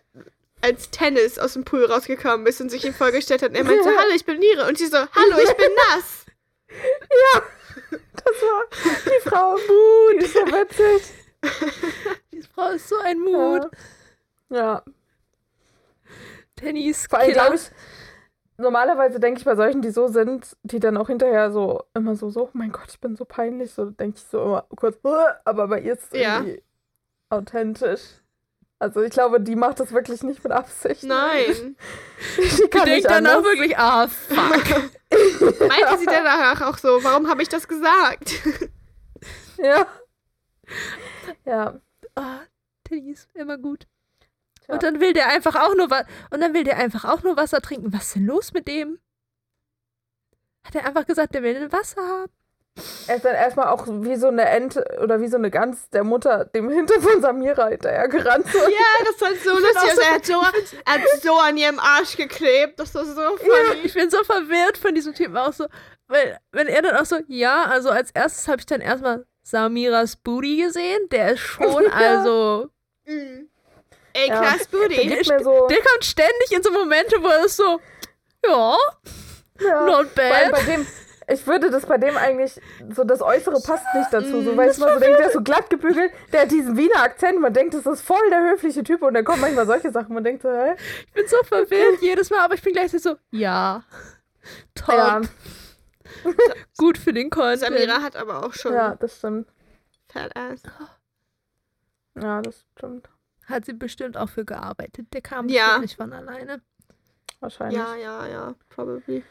[0.64, 3.86] als Tennis aus dem Pool rausgekommen ist und sich ihm vorgestellt hat, und er meinte,
[3.86, 4.68] hallo, ich bin Miro.
[4.68, 6.26] Und sie so, hallo, ich bin nass.
[6.74, 7.42] ja,
[7.92, 8.64] das war
[9.06, 10.22] die Frau Mut.
[10.22, 11.14] Die ist so witzig.
[12.32, 13.70] Die Frau ist so ein Mut.
[14.50, 14.58] Ja.
[14.58, 14.84] ja.
[16.56, 17.70] Tennis, Vor allem, glaube ich,
[18.58, 22.30] normalerweise denke ich bei solchen, die so sind, die dann auch hinterher so immer so,
[22.30, 24.98] so, oh mein Gott, ich bin so peinlich, so denke ich so immer kurz,
[25.44, 26.38] aber bei ihr ist es ja.
[26.38, 26.64] irgendwie
[27.30, 28.23] authentisch.
[28.84, 31.04] Also ich glaube, die macht das wirklich nicht mit Absicht.
[31.04, 31.78] Nein.
[32.38, 34.92] die kann denkt danach wirklich, ah, fuck.
[35.70, 38.42] Meinte sie danach auch so, warum habe ich das gesagt?
[39.58, 39.88] ja.
[41.46, 41.80] Ja.
[42.16, 42.40] Ah,
[42.84, 43.88] Teddy ist immer gut.
[44.68, 44.74] Ja.
[44.74, 46.04] Und dann will der einfach auch nur was.
[46.32, 47.94] Und dann will der einfach auch nur Wasser trinken.
[47.94, 49.00] Was ist denn los mit dem?
[50.66, 52.32] Hat er einfach gesagt, der will Wasser haben?
[53.08, 56.04] Er ist dann erstmal auch wie so eine Ente oder wie so eine Gans der
[56.04, 58.48] Mutter dem Hinter von Samira hinterher gerannt.
[58.52, 59.90] Ja, das war so lustig.
[59.90, 60.42] Also er, hat so,
[60.86, 62.80] er hat so an ihrem Arsch geklebt.
[62.80, 63.50] Das war so funny.
[63.50, 65.68] Ja, ich bin so verwirrt von diesem Typen auch so.
[66.08, 70.16] Weil, wenn er dann auch so, ja, also als erstes habe ich dann erstmal Samiras
[70.16, 71.10] Booty gesehen.
[71.12, 72.70] Der ist schon, also.
[73.06, 73.50] Mhm.
[74.14, 74.42] Ey, ja.
[74.42, 75.10] krass Booty.
[75.10, 77.80] Der, so der, kommt ständig in so Momente, wo er ist so,
[78.46, 78.78] ja,
[79.60, 79.86] ja.
[79.86, 80.52] not bad.
[80.52, 80.88] bei dem,
[81.28, 82.60] ich würde das bei dem eigentlich,
[82.90, 84.42] so das Äußere passt nicht dazu.
[84.42, 87.40] So, weil man so denkt, der ist so glatt gebügelt, der hat diesen Wiener Akzent,
[87.40, 90.24] man denkt, das ist voll der höfliche Typ und dann kommen manchmal solche Sachen, man
[90.24, 90.76] denkt so, hä?
[91.08, 93.84] Ich bin so verwirrt jedes Mal, aber ich bin gleichzeitig so, ja,
[94.76, 94.96] top.
[94.96, 95.22] Ja.
[96.78, 97.60] Gut für den Content.
[97.60, 98.74] Samira hat aber auch schon.
[98.74, 99.48] Ja, das stimmt.
[100.10, 100.62] Fat ass.
[102.16, 103.10] Ja, das stimmt.
[103.46, 105.08] Hat sie bestimmt auch für gearbeitet.
[105.14, 105.80] Der kam ja.
[105.80, 106.62] nicht von alleine.
[107.40, 107.78] Wahrscheinlich.
[107.78, 109.24] Ja, ja, ja, probably.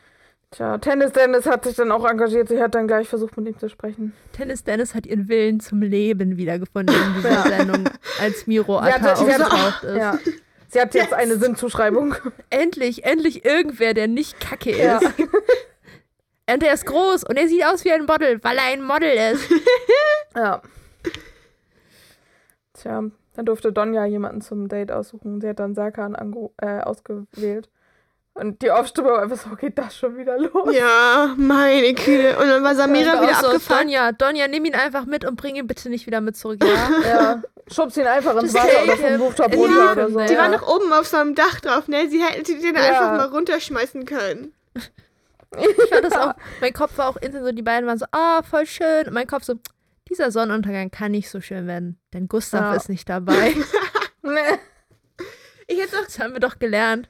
[0.52, 2.48] Tja, Tennis Dennis hat sich dann auch engagiert.
[2.48, 4.12] Sie hat dann gleich versucht, mit ihm zu sprechen.
[4.32, 7.42] Tennis Dennis hat ihren Willen zum Leben wiedergefunden in dieser ja.
[7.42, 7.88] Sendung,
[8.20, 9.96] als Miro Atta aufgetaucht ist.
[9.96, 10.18] Ja.
[10.68, 11.12] Sie hat jetzt yes.
[11.14, 12.14] eine Sinnzuschreibung.
[12.50, 14.78] Endlich, endlich irgendwer, der nicht kacke ist.
[14.78, 15.00] Ja.
[16.52, 19.34] Und er ist groß und er sieht aus wie ein Model, weil er ein Model
[19.34, 19.50] ist.
[20.36, 20.60] ja.
[22.74, 25.40] Tja, dann durfte Donja jemanden zum Date aussuchen.
[25.40, 26.14] Sie hat dann Serkan
[26.58, 27.70] äh, ausgewählt.
[28.34, 30.74] Und die Aufstimme war einfach so, geht das schon wieder los?
[30.74, 32.38] Ja, meine Kühe.
[32.38, 33.82] Und dann war Samira ja, wieder so, abgefahren.
[33.82, 36.90] Donja, Donja, nimm ihn einfach mit und bring ihn bitte nicht wieder mit zurück, ja?
[37.08, 37.42] ja.
[37.70, 40.18] Schubst ihn einfach ins Wasser oder vom Rooftop runter ja, oder so.
[40.20, 40.38] Die ja.
[40.38, 42.08] war noch oben auf so einem Dach drauf, ne?
[42.08, 42.80] Sie hätte den ja.
[42.80, 44.54] einfach mal runterschmeißen können.
[45.58, 48.38] Ich fand das auch, mein Kopf war auch instant so, die beiden waren so, ah,
[48.38, 49.08] oh, voll schön.
[49.08, 49.54] Und mein Kopf so,
[50.08, 52.74] dieser Sonnenuntergang kann nicht so schön werden, denn Gustav ja.
[52.74, 53.54] ist nicht dabei.
[55.66, 57.08] ich hätte doch, das haben wir doch gelernt.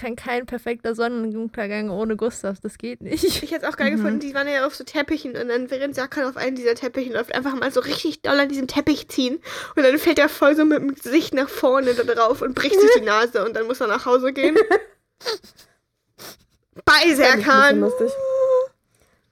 [0.00, 3.22] Kann kein perfekter Sonnenuntergang ohne Gustav, das geht nicht.
[3.22, 3.96] Ich hätte es auch geil mhm.
[3.96, 7.12] gefunden, die waren ja auf so Teppichen und dann während Sakan auf einen dieser Teppichen
[7.12, 9.42] läuft, einfach mal so richtig doll an diesem Teppich ziehen
[9.76, 12.80] und dann fällt er voll so mit dem Gesicht nach vorne da drauf und bricht
[12.80, 14.56] sich die Nase und dann muss er nach Hause gehen.
[16.86, 17.80] Bei Serkan.
[17.80, 18.10] Lustig.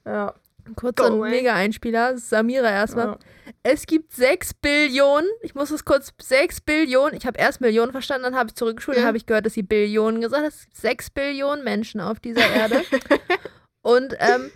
[0.05, 0.35] Ja.
[0.77, 2.19] Kurzer Mega-Einspieler.
[2.19, 3.07] Samira erstmal.
[3.07, 3.19] Ja.
[3.63, 8.25] Es gibt 6 Billionen, ich muss es kurz, 6 Billionen, ich habe erst Millionen verstanden,
[8.25, 9.03] dann habe ich zurückgeschult, ja.
[9.03, 10.53] dann habe ich gehört, dass sie Billionen gesagt hat.
[10.53, 12.83] Es gibt 6 Billionen Menschen auf dieser Erde.
[13.83, 14.51] und, ähm,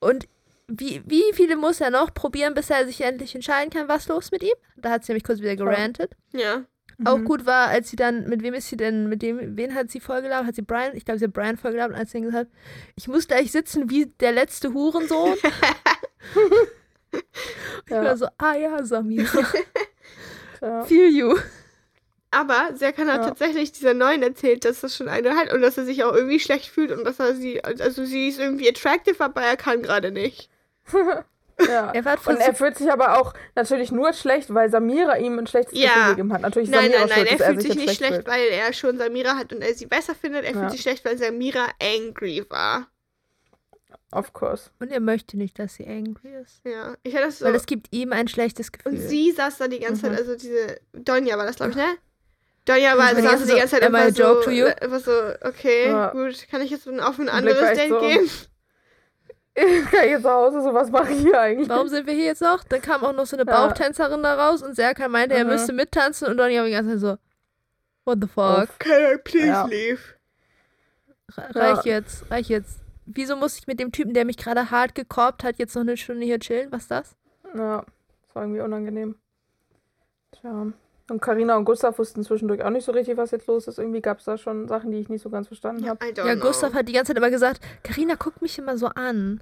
[0.00, 0.28] und
[0.68, 4.30] wie, wie viele muss er noch probieren, bis er sich endlich entscheiden kann, was los
[4.32, 4.54] mit ihm?
[4.76, 6.12] Da hat sie nämlich kurz wieder gerantet.
[6.32, 6.64] Ja.
[7.04, 7.24] Auch mhm.
[7.24, 10.00] gut war, als sie dann, mit wem ist sie denn, mit dem, wen hat sie
[10.00, 10.46] vollgelabert?
[10.46, 12.48] Hat sie Brian, ich glaube, sie hat Brian vollgelabert, als sie gesagt hat,
[12.94, 15.34] ich muss gleich sitzen wie der letzte Hurensohn.
[17.86, 19.44] ich war so, ah ja, Samira.
[20.62, 20.84] ja.
[20.84, 21.36] Feel you.
[22.30, 23.28] Aber Serkan hat ja.
[23.28, 26.40] tatsächlich dieser Neuen erzählt, dass das schon eine hat und dass er sich auch irgendwie
[26.40, 30.10] schlecht fühlt und dass er sie, also sie ist irgendwie attractive, aber er kann gerade
[30.10, 30.50] nicht.
[31.58, 31.90] Ja.
[31.92, 35.78] Er und er fühlt sich aber auch natürlich nur schlecht, weil Samira ihm ein schlechtes
[35.78, 35.88] ja.
[35.88, 36.42] Gefühl gegeben hat.
[36.42, 38.26] Natürlich nein, Samira nein, nein, er, er fühlt sich nicht schlecht, fühlt.
[38.26, 40.44] weil er schon Samira hat und er sie besser findet.
[40.44, 40.58] Er ja.
[40.60, 42.88] fühlt sich schlecht, weil Samira angry war.
[44.12, 44.70] Of course.
[44.78, 46.60] Und er möchte nicht, dass sie angry ist.
[46.64, 47.46] Ja, ich hatte das so.
[47.46, 48.92] Weil es gibt ihm ein schlechtes Gefühl.
[48.92, 50.10] Und sie saß da die ganze Mhm.
[50.10, 51.96] Zeit, also diese Donja war das, glaube ich, ne?
[52.66, 54.28] Donja war, Das war die saß ganze die ganze Zeit so, am I einfach a
[54.28, 54.66] joke so, to you?
[54.66, 56.10] einfach so, okay, Ja.
[56.10, 58.00] gut, kann ich jetzt auf ein anderes war Date so.
[58.00, 58.30] gehen?
[59.56, 61.68] Ich kann jetzt zu Hause, so was mache ich hier eigentlich?
[61.68, 62.62] Warum sind wir hier jetzt noch?
[62.64, 63.66] Dann kam auch noch so eine Ja.
[63.66, 65.50] Bauchtänzerin da raus und Serkan meinte, er Mhm.
[65.50, 67.16] müsste mittanzen und Donny war die ganze Zeit so,
[68.04, 68.78] what the fuck?
[68.78, 69.64] Can I please Ja.
[69.66, 69.98] leave?
[71.36, 71.60] Re- Ja.
[71.72, 72.80] Reich jetzt, reich jetzt.
[73.06, 75.96] Wieso muss ich mit dem Typen, der mich gerade hart gekorbt hat, jetzt noch eine
[75.96, 76.70] Stunde hier chillen?
[76.72, 77.16] Was ist das?
[77.54, 77.84] Ja,
[78.22, 79.14] das war irgendwie unangenehm.
[80.32, 80.66] Tja.
[81.08, 83.78] Und Karina und Gustav wussten zwischendurch auch nicht so richtig, was jetzt los ist.
[83.78, 86.04] Irgendwie gab es da schon Sachen, die ich nicht so ganz verstanden habe.
[86.16, 86.46] Ja, know.
[86.46, 89.40] Gustav hat die ganze Zeit immer gesagt, Karina guckt mich immer so an.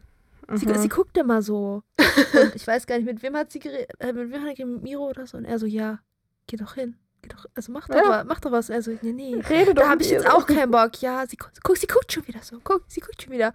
[0.52, 0.74] Sie, Mhm.
[0.74, 1.82] sie guckt immer so.
[2.34, 4.54] Und ich weiß gar nicht, mit wem hat sie geredet, äh, mit wem hat er
[4.54, 5.38] geredet, mit Miro oder so?
[5.38, 6.00] Und er so, ja,
[6.46, 6.96] geh doch hin.
[7.28, 8.08] Doch, also mach doch, Ja.
[8.08, 8.68] wa- mach doch was.
[8.70, 9.40] Er so, nee, nee.
[9.48, 11.00] Rede Da habe ich jetzt auch keinen Bock.
[11.00, 12.58] Ja, sie guck, sie guckt schon wieder so.
[12.62, 13.52] Guck, sie guckt schon wieder.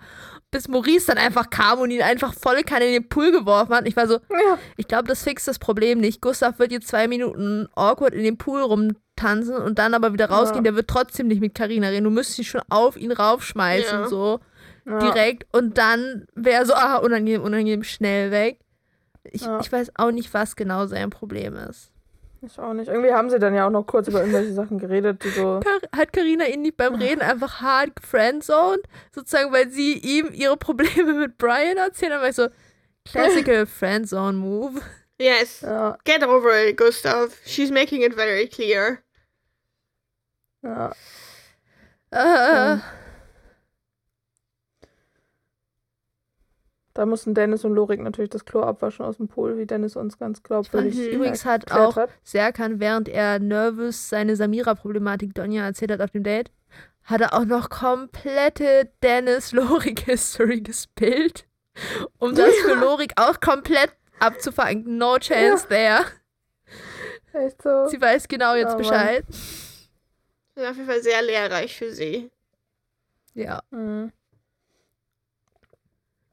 [0.52, 3.88] Bis Maurice dann einfach kam und ihn einfach volle Kanne in den Pool geworfen hat.
[3.88, 4.58] Ich war so, Ja.
[4.78, 6.22] ich glaube, das fixt das Problem nicht.
[6.22, 10.64] Gustav wird jetzt zwei Minuten awkward in den Pool rumtanzen und dann aber wieder rausgehen.
[10.66, 10.72] Ja.
[10.72, 12.06] Der wird trotzdem nicht mit Karina reden.
[12.06, 14.40] Du müsstest dich schon auf ihn raufschmeißen, so
[14.86, 15.46] direkt.
[15.56, 18.60] Und dann wäre so, ah, unangenehm, unangenehm, schnell weg.
[19.32, 21.92] Ich, ich weiß auch nicht, was genau sein Problem ist.
[22.42, 22.88] Ich auch nicht.
[22.88, 25.60] Irgendwie haben sie dann ja auch noch kurz über irgendwelche Sachen geredet, die so.
[25.62, 28.82] Kar hat Karina ihn nicht beim Reden einfach hart gefriendzoned,
[29.14, 32.14] sozusagen, weil sie ihm ihre Probleme mit Brian erzählt.
[32.14, 32.48] Dann war ich so,
[33.06, 34.82] classical Friendzone Move.
[35.20, 35.62] Yes.
[35.62, 37.36] Ja, Get over it, Gustav.
[37.46, 39.00] She's making it very clear.
[40.64, 40.94] ja.
[42.12, 42.78] Äh,
[47.00, 50.18] Da mussten Dennis und Lorik natürlich das Klo abwaschen aus dem Pool, wie Dennis uns
[50.20, 51.06] ganz glaubwürdig Mhm.
[51.14, 52.10] Übrigens hat auch hat.
[52.24, 56.52] Serkan, während er nervös seine Samira-Problematik Donja erzählt hat auf dem Date,
[57.04, 61.48] hat er auch noch komplette Dennis-Lorik-History gespillt,
[62.18, 64.98] um das für Lorik auch komplett abzufangen.
[64.98, 66.04] No chance there.
[67.32, 67.86] Echt so.
[67.86, 68.78] Sie weiß genau jetzt Oh.
[68.78, 69.24] Bescheid.
[69.30, 72.30] Das ist auf jeden Fall sehr lehrreich für sie.
[73.36, 73.62] Ja.
[73.72, 74.12] Mhm.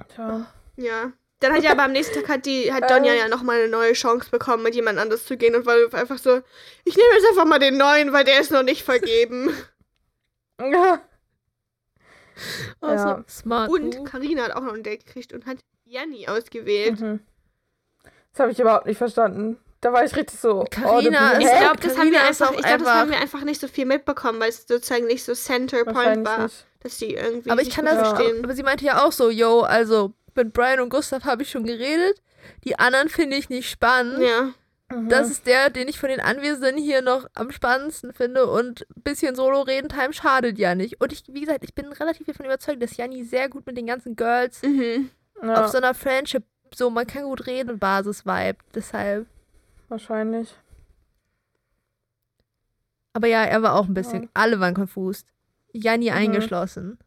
[0.08, 0.48] Tja.
[0.76, 1.12] Ja.
[1.40, 3.18] Dann hat ja aber am nächsten Tag hat die hat Donja Äh.
[3.18, 6.40] ja nochmal eine neue Chance bekommen, mit jemand anders zu gehen und war einfach so,
[6.84, 9.54] ich nehme jetzt einfach mal den neuen, weil der ist noch nicht vergeben.
[10.58, 11.02] Ja.
[12.80, 13.24] Also, Ja.
[13.28, 13.70] smart.
[13.70, 14.04] und.
[14.04, 16.98] Karina hat auch noch ein Date gekriegt und hat Janni ausgewählt.
[17.00, 17.20] Mhm.
[18.32, 19.58] Das habe ich überhaupt nicht verstanden.
[19.82, 20.64] Da war ich richtig so.
[20.70, 23.60] Carina ist- Ich glaube, das, haben wir einfach, ich glaub, das haben wir einfach nicht
[23.60, 26.66] so viel mitbekommen, weil es sozusagen nicht so Center Point war, nicht.
[26.80, 28.42] dass die irgendwie Aber ich kann das verstehen.
[28.44, 31.64] Aber sie meinte ja auch so, yo, also mit Brian und Gustav habe ich schon
[31.64, 32.22] geredet.
[32.64, 34.20] Die anderen finde ich nicht spannend.
[34.22, 34.52] Ja.
[34.94, 35.08] Mhm.
[35.08, 38.46] Das ist der, den ich von den Anwesenden hier noch am spannendsten finde.
[38.46, 41.00] Und ein bisschen Solo-Reden-Time schadet ja nicht.
[41.00, 43.86] Und ich, wie gesagt, ich bin relativ davon überzeugt, dass Janni sehr gut mit den
[43.86, 45.10] ganzen Girls Mhm.
[45.42, 46.44] ja, auf so einer Friendship,
[46.74, 48.58] so man kann gut reden, Basis vibe.
[48.74, 49.26] Deshalb.
[49.88, 50.54] wahrscheinlich.
[53.12, 54.28] Aber ja, er war auch ein bisschen, Ja.
[54.34, 55.24] alle waren konfus.
[55.72, 56.16] Janni Mhm.
[56.16, 56.98] eingeschlossen.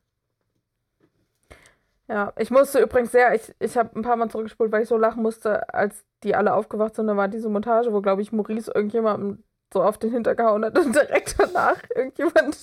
[2.10, 4.98] Ja, ich musste übrigens sehr, ich, ich habe ein paar Mal zurückgespult, weil ich so
[4.98, 7.06] lachen musste, als die alle aufgewacht sind.
[7.08, 10.96] Da war diese Montage, wo, glaube ich, Maurice irgendjemandem so auf den Hintergehauen hat und
[10.96, 12.58] direkt danach irgendjemand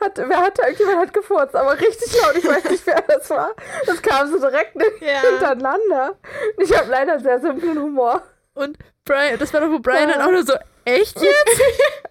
[0.00, 3.54] hat, wer hatte, irgendjemand hat gefurzt, aber richtig laut, ich weiß nicht, wer das war.
[3.86, 5.20] Das kam so direkt Ja.
[5.20, 6.16] hintereinander.
[6.56, 8.22] Und ich habe leider sehr simplen Humor.
[8.54, 10.16] Und Brian, das war doch, wo Brian Ja.
[10.18, 11.62] dann auch nur so, echt jetzt?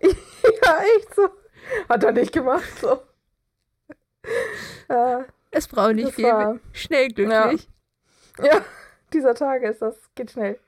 [0.63, 1.28] Ja, echt so.
[1.89, 3.02] Hat er nicht gemacht, so.
[4.89, 6.25] Ja, Es braucht nicht das viel.
[6.25, 7.69] war, Schnell glücklich.
[8.41, 8.62] ja,
[9.13, 10.59] dieser Tage ist das, geht schnell.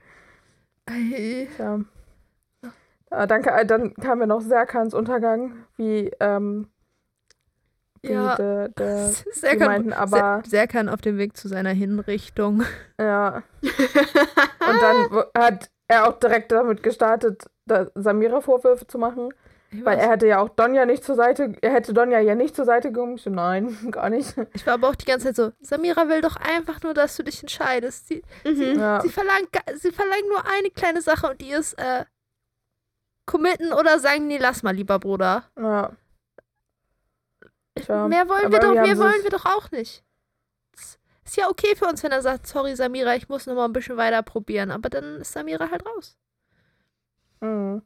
[0.88, 1.48] Ei.
[1.58, 1.80] Ja.
[3.12, 6.70] Ah, danke, äh, dann kam ja noch Serkans Untergang, wie, ähm,
[8.02, 8.36] wie Ja.
[8.36, 12.64] der, die Serkan, meinten, aber, Serkan auf dem Weg zu seiner Hinrichtung.
[13.00, 13.44] ja.
[13.62, 17.44] Und dann hat er auch direkt damit gestartet,
[17.96, 19.34] Samira Vorwürfe zu machen,
[19.74, 22.66] weil er hätte ja auch Donja nicht zur Seite, er hätte Donja ja nicht zur
[22.66, 23.16] Seite gegangen.
[23.16, 24.36] Ich so, nein, gar nicht.
[24.54, 27.24] ich war aber auch die ganze Zeit so, Samira will doch einfach nur, dass du
[27.24, 28.08] dich entscheidest.
[28.08, 28.80] Sie, Mhm.
[28.80, 32.06] Ja, sie, verlangt, sie verlangt nur eine kleine Sache und die ist, äh,
[33.26, 35.46] committen oder sagen, nee, lass mal, lieber Bruder.
[35.58, 35.92] ja.
[37.76, 40.04] Tja, mehr wollen aber wir doch, mehr wollen wir doch auch nicht.
[40.76, 43.64] Es Ist ja okay für uns, wenn er sagt, sorry Samira, ich muss noch mal
[43.64, 44.72] ein bisschen weiter probieren.
[44.72, 46.18] Aber dann ist Samira halt raus.
[47.40, 47.82] Mhm.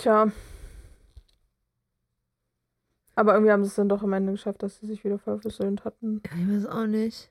[0.00, 0.30] Tja.
[3.14, 5.38] Aber irgendwie haben sie es dann doch am Ende geschafft, dass sie sich wieder voll
[5.40, 6.22] versöhnt hatten.
[6.24, 7.30] Ja, ich weiß auch nicht.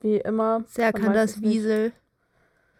[0.00, 0.60] Wie immer.
[0.60, 1.42] Man weiß das.
[1.42, 1.92] Wiesel.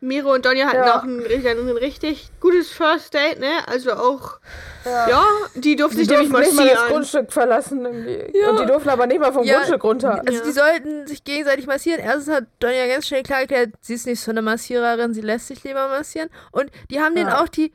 [0.00, 0.98] Miro und Donja hatten ja.
[0.98, 3.66] auch ein, ein, richtig gutes First Date, ne?
[3.66, 4.38] Also auch,
[4.84, 5.24] ja, ja
[5.54, 6.64] die durften sich nämlich massieren.
[6.64, 8.38] Nicht mal das Grundstück verlassen irgendwie.
[8.38, 8.50] Ja.
[8.50, 10.22] Und die durften aber nicht mal vom ja, Grundstück runter.
[10.24, 12.00] Also die sollten sich gegenseitig massieren.
[12.00, 15.48] Erstens hat Donja ganz schnell klar erklärt, sie ist nicht so eine Massiererin, sie lässt
[15.48, 16.28] sich lieber massieren.
[16.52, 17.72] Und die haben denen auch die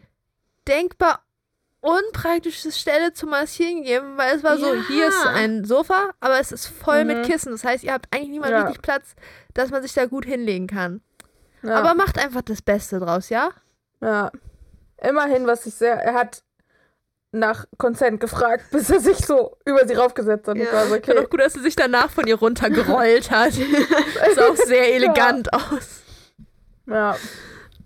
[0.67, 1.25] denkbar
[1.81, 6.51] unpraktische Stelle zum Massieren gegeben, weil es war so, hier ist ein Sofa, aber es
[6.51, 7.07] ist voll mhm.
[7.07, 7.51] mit Kissen.
[7.51, 9.15] Das heißt, ihr habt eigentlich niemand richtig Platz,
[9.53, 11.01] dass man sich da gut hinlegen kann.
[11.63, 11.75] Ja.
[11.75, 13.49] Aber macht einfach das Beste draus, ja?
[13.99, 14.31] Ja.
[14.97, 15.95] Immerhin, was ich sehr.
[15.95, 16.43] Er hat
[17.31, 20.57] nach Consent gefragt, bis er sich so über sie raufgesetzt hat.
[20.57, 20.63] Ja.
[20.63, 21.17] Ich war so, okay.
[21.17, 23.53] auch gut, dass er sich danach von ihr runtergerollt hat.
[24.35, 25.59] sah auch sehr elegant ja.
[25.59, 26.01] aus.
[26.85, 27.17] Ja.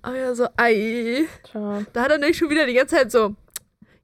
[0.02, 1.28] Aber ja, so, ei.
[1.44, 1.82] Tja.
[1.94, 3.36] Da hat er nämlich schon wieder die ganze Zeit so,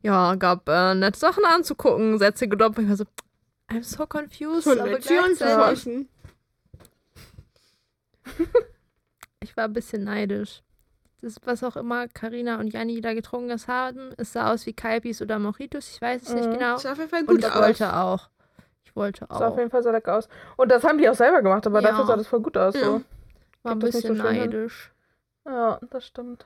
[0.01, 2.79] ja, gab äh, nette Sachen anzugucken, Sätze gedoppt.
[2.79, 3.05] Ich war so,
[3.69, 4.63] I'm so confused.
[4.63, 6.07] Von aber gleichzeitig.
[9.41, 10.63] ich war ein bisschen neidisch.
[11.21, 15.21] Das, was auch immer Karina und Janni da getrunken haben, es sah aus wie Kalbis
[15.21, 16.35] oder Mojitos, ich weiß es mhm.
[16.35, 16.77] nicht genau.
[16.77, 17.61] Sah auf jeden Fall gut und ich aus.
[17.61, 18.29] wollte auch.
[18.83, 19.37] Ich wollte auch.
[19.37, 20.27] Sah auf jeden Fall sehr lecker aus.
[20.57, 21.89] Und das haben die auch selber gemacht, aber ja.
[21.89, 22.73] dafür sah das voll gut aus.
[22.73, 23.01] So.
[23.63, 24.91] War ein bisschen so neidisch.
[25.45, 26.45] Ja, das stimmt.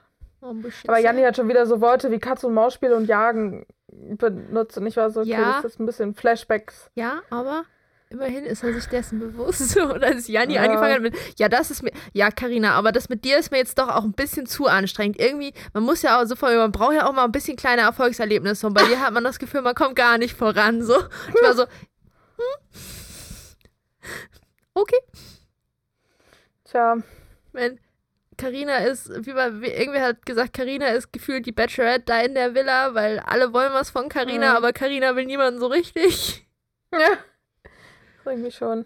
[0.87, 4.85] Aber Janni hat schon wieder so Worte wie Katz- und Maus-Spiel und Jagen benutzt und
[4.87, 5.61] ich war so, okay, ja.
[5.61, 6.89] das ist ein bisschen Flashbacks.
[6.95, 7.65] Ja, aber
[8.09, 9.75] Immerhin ist er sich dessen bewusst.
[9.79, 10.61] Und als Janni ja.
[10.61, 13.57] angefangen hat mit, ja, das ist mir, ja, Karina, aber das mit dir ist mir
[13.57, 15.19] jetzt doch auch ein bisschen zu anstrengend.
[15.19, 17.81] Irgendwie, man muss ja auch so vor, man braucht ja auch mal ein bisschen kleine
[17.81, 18.67] Erfolgserlebnisse.
[18.67, 20.83] Und bei dir hat man das Gefühl, man kommt gar nicht voran.
[20.83, 20.95] So.
[21.29, 22.77] Ich war so, hm?
[24.75, 24.99] Okay.
[26.65, 26.97] Tja.
[27.53, 27.79] Wenn
[28.37, 32.35] Karina ist, wie man, wie, irgendwer hat gesagt, Karina ist gefühlt die Bachelorette da in
[32.35, 34.57] der Villa, weil alle wollen was von Karina, mhm.
[34.57, 36.41] aber Karina will niemanden so richtig.
[36.91, 37.17] Ja.
[38.25, 38.85] Irgendwie schon.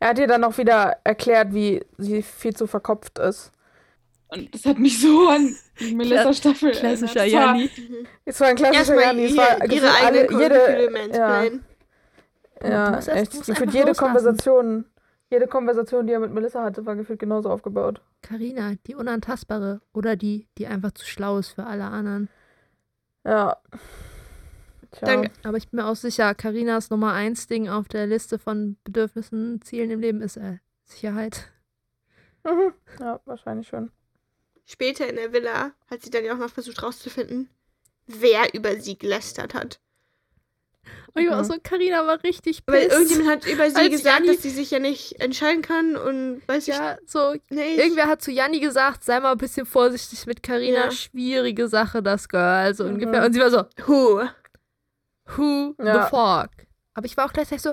[0.00, 3.52] Er hat ihr dann auch wieder erklärt, wie sie viel zu verkopft ist.
[4.28, 7.70] Und das hat mich so an die Melissa-Staffel Klassischer Janni.
[8.24, 9.26] Es war ein klassischer Janni.
[9.26, 11.44] Es war ihre alle, jede, ja,
[12.64, 13.46] ja echt.
[13.46, 14.86] Gefühlt jede Konversation,
[15.30, 18.00] jede Konversation, die er mit Melissa hatte, war gefühlt genauso aufgebaut.
[18.22, 19.80] Karina, die Unantastbare.
[19.92, 22.28] Oder die, die einfach zu schlau ist für alle anderen.
[23.24, 23.56] Ja.
[25.00, 25.30] Danke.
[25.42, 29.60] Aber ich bin mir auch sicher, Karinas Nummer 1 Ding auf der Liste von Bedürfnissen,
[29.62, 31.50] Zielen im Leben ist äh, Sicherheit.
[32.44, 32.72] Mhm.
[33.00, 33.90] Ja, wahrscheinlich schon.
[34.64, 37.50] Später in der Villa hat sie dann ja auch noch versucht rauszufinden,
[38.06, 39.80] wer über sie gelästert hat.
[41.16, 42.74] Und ich war so, Carina war richtig piss.
[42.74, 46.42] Weil irgendjemand hat über sie gesagt, Janni, dass sie sich ja nicht entscheiden kann und
[46.46, 47.10] weiß ja, ich.
[47.10, 50.90] so, nee, irgendwer hat zu Janni gesagt, sei mal ein bisschen vorsichtig mit Carina, ja.
[50.90, 52.94] schwierige Sache, das Girl, so mhm.
[52.94, 53.24] ungefähr.
[53.24, 54.24] Und sie war so, who?
[55.36, 56.04] Who ja.
[56.04, 56.50] the fuck?
[56.92, 57.72] Aber ich war auch gleichzeitig so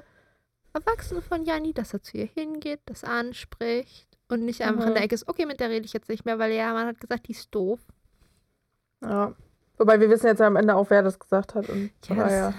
[0.74, 4.88] erwachsen von Janni, dass er zu ihr hingeht, das anspricht und nicht einfach mhm.
[4.88, 6.88] in der Ecke ist, okay, mit der rede ich jetzt nicht mehr, weil ja, man
[6.88, 7.82] hat gesagt, die ist doof.
[9.02, 9.34] Ja.
[9.78, 11.68] Wobei wir wissen jetzt am Ende auch, wer das gesagt hat.
[11.68, 12.18] Und yes.
[12.18, 12.54] ja.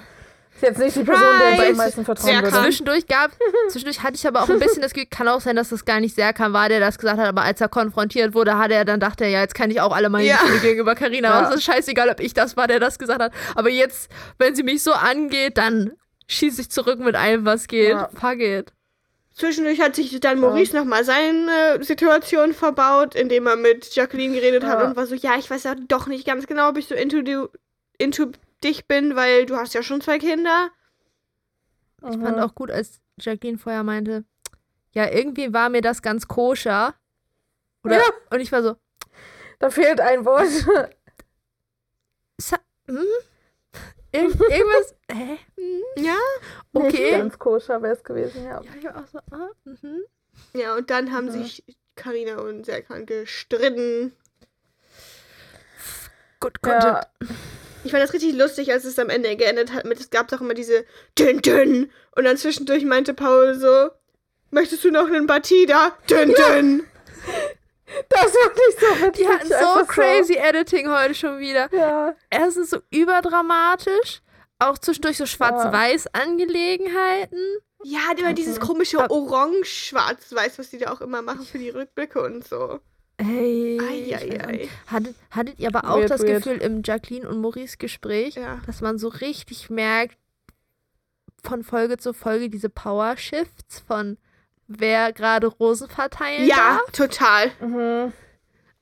[0.54, 2.50] Ist jetzt nicht die Person, der bei am meisten vertrauen würde.
[2.62, 3.32] Zwischendurch gab,
[3.70, 5.98] zwischendurch hatte ich aber auch ein bisschen das Gefühl, kann auch sein, dass das gar
[5.98, 9.00] nicht Serkan war, der das gesagt hat, aber als er konfrontiert wurde, hat er dann
[9.00, 10.36] dachte er, ja, jetzt kann ich auch alle meine ja.
[10.36, 11.28] Gefühle gegenüber Karina.
[11.28, 11.48] Ja.
[11.48, 13.32] Es ist scheißegal, ob ich das war, der das gesagt hat.
[13.56, 15.92] Aber jetzt, wenn sie mich so angeht, dann
[16.28, 17.90] schieße ich zurück mit allem, was geht.
[17.90, 18.08] Ja.
[18.14, 18.72] Fuck it.
[19.34, 20.80] Zwischendurch hat sich dann Maurice ja.
[20.80, 24.68] nochmal seine Situation verbaut, indem er mit Jacqueline geredet ja.
[24.68, 26.94] hat und war so, ja, ich weiß ja doch nicht ganz genau, ob ich so
[26.94, 27.48] into,
[27.98, 28.30] into
[28.64, 30.70] dich bin, weil du hast ja schon zwei Kinder.
[32.02, 34.24] Ich fand auch gut, als Jacqueline vorher meinte,
[34.92, 36.94] ja, irgendwie war mir das ganz koscher.
[37.82, 38.04] Oder, ja.
[38.30, 38.76] Und ich war so,
[39.58, 40.48] da fehlt ein Wort.
[42.40, 43.04] Sa hm?
[44.12, 45.38] Ir irgendwas, hä?
[45.56, 46.04] Hm?
[46.04, 46.16] Ja?
[46.72, 46.88] Okay.
[46.88, 48.60] Nicht ganz koscher wäre es gewesen, ja.
[48.60, 50.02] Ja, ich war auch so, ah, mhm.
[50.52, 51.32] Ja, und dann haben ja.
[51.32, 51.64] sich
[51.96, 54.12] Karina und Serkan gestritten.
[56.40, 56.84] Gut Content.
[56.84, 57.28] Ja.
[57.84, 60.40] Ich fand das richtig lustig, als es am Ende geendet hat mit, es gab doch
[60.40, 60.84] immer diese
[61.18, 61.90] Dünn, dünn.
[62.16, 63.90] Und dann zwischendurch meinte Paul so,
[64.50, 65.96] möchtest du noch einen Batida?
[66.08, 66.84] Dünn, dünn.
[68.08, 69.24] Das war nicht so witzig.
[69.24, 70.40] Die hatten so crazy so.
[70.40, 71.72] Editing heute schon wieder.
[71.72, 72.16] Ja.
[72.30, 74.20] Erstens so überdramatisch,
[74.58, 77.38] auch zwischendurch so Schwarz-Weiß-Angelegenheiten.
[77.84, 82.48] Ja, immer dieses komische Orange-Schwarz-Weiß, was die da auch immer machen für die Rückblicke und
[82.48, 82.80] so.
[83.20, 84.68] Hey, ei.
[84.88, 86.42] Hattet, hattet ihr aber auch weird, das weird.
[86.44, 88.60] Gefühl im Jacqueline und Maurice Gespräch, ja.
[88.66, 90.18] dass man so richtig merkt,
[91.42, 94.18] von Folge zu Folge diese Power Shifts von
[94.66, 96.90] wer gerade Rosen verteilen Ja, darf?
[96.92, 97.50] total.
[97.60, 98.12] Mhm.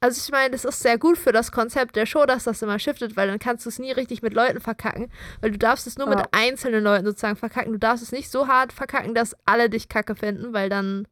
[0.01, 2.79] Also ich meine, das ist sehr gut für das Konzept der Show, dass das immer
[2.81, 5.97] shiftet, weil dann kannst du es nie richtig mit Leuten verkacken, weil du darfst es
[5.97, 6.17] nur ja.
[6.17, 7.73] mit einzelnen Leuten sozusagen verkacken.
[7.73, 11.07] Du darfst es nicht so hart verkacken, dass alle dich kacke finden, weil dann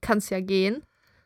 [0.00, 0.82] kann es ja gehen.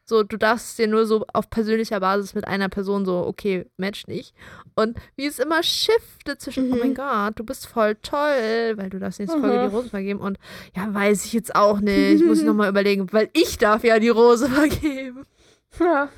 [0.06, 4.06] So, du darfst dir nur so auf persönlicher Basis mit einer Person so, okay, match
[4.06, 4.34] nicht.
[4.74, 6.74] Und wie es immer shiftet zwischen, mhm.
[6.74, 6.94] oh mein mhm.
[6.94, 9.74] Gott, du bist voll toll, weil du darfst nächste Folge die.
[9.74, 10.20] Rose vergeben.
[10.20, 10.38] Und
[10.76, 12.22] ja, weiß ich jetzt auch nicht.
[12.22, 15.24] Muss ich nochmal überlegen, weil ich darf ja die Rose vergeben.
[15.80, 16.10] Ja.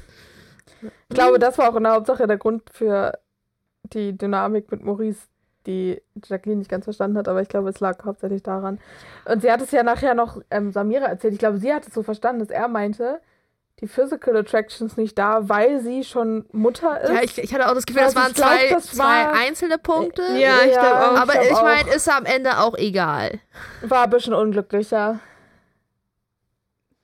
[0.82, 3.12] Ich glaube, das war auch in der Hauptsache der Grund für
[3.84, 5.28] die Dynamik mit Maurice,
[5.66, 8.78] die Jacqueline nicht ganz verstanden hat, aber ich glaube, es lag hauptsächlich daran.
[9.24, 11.34] Und sie hat es ja nachher noch ähm, Samira erzählt.
[11.34, 13.20] Ich glaube, sie hat es so verstanden, dass er meinte,
[13.80, 17.10] die Physical Attractions nicht da, weil sie schon Mutter ist.
[17.10, 20.22] Ja, ich, ich hatte auch das Gefühl, das waren glaub, zwei, das zwei einzelne Punkte.
[20.38, 21.20] Ja, ich glaube auch.
[21.20, 23.38] Aber ich, ich meine, ist am Ende auch egal.
[23.82, 25.20] War ein bisschen unglücklicher.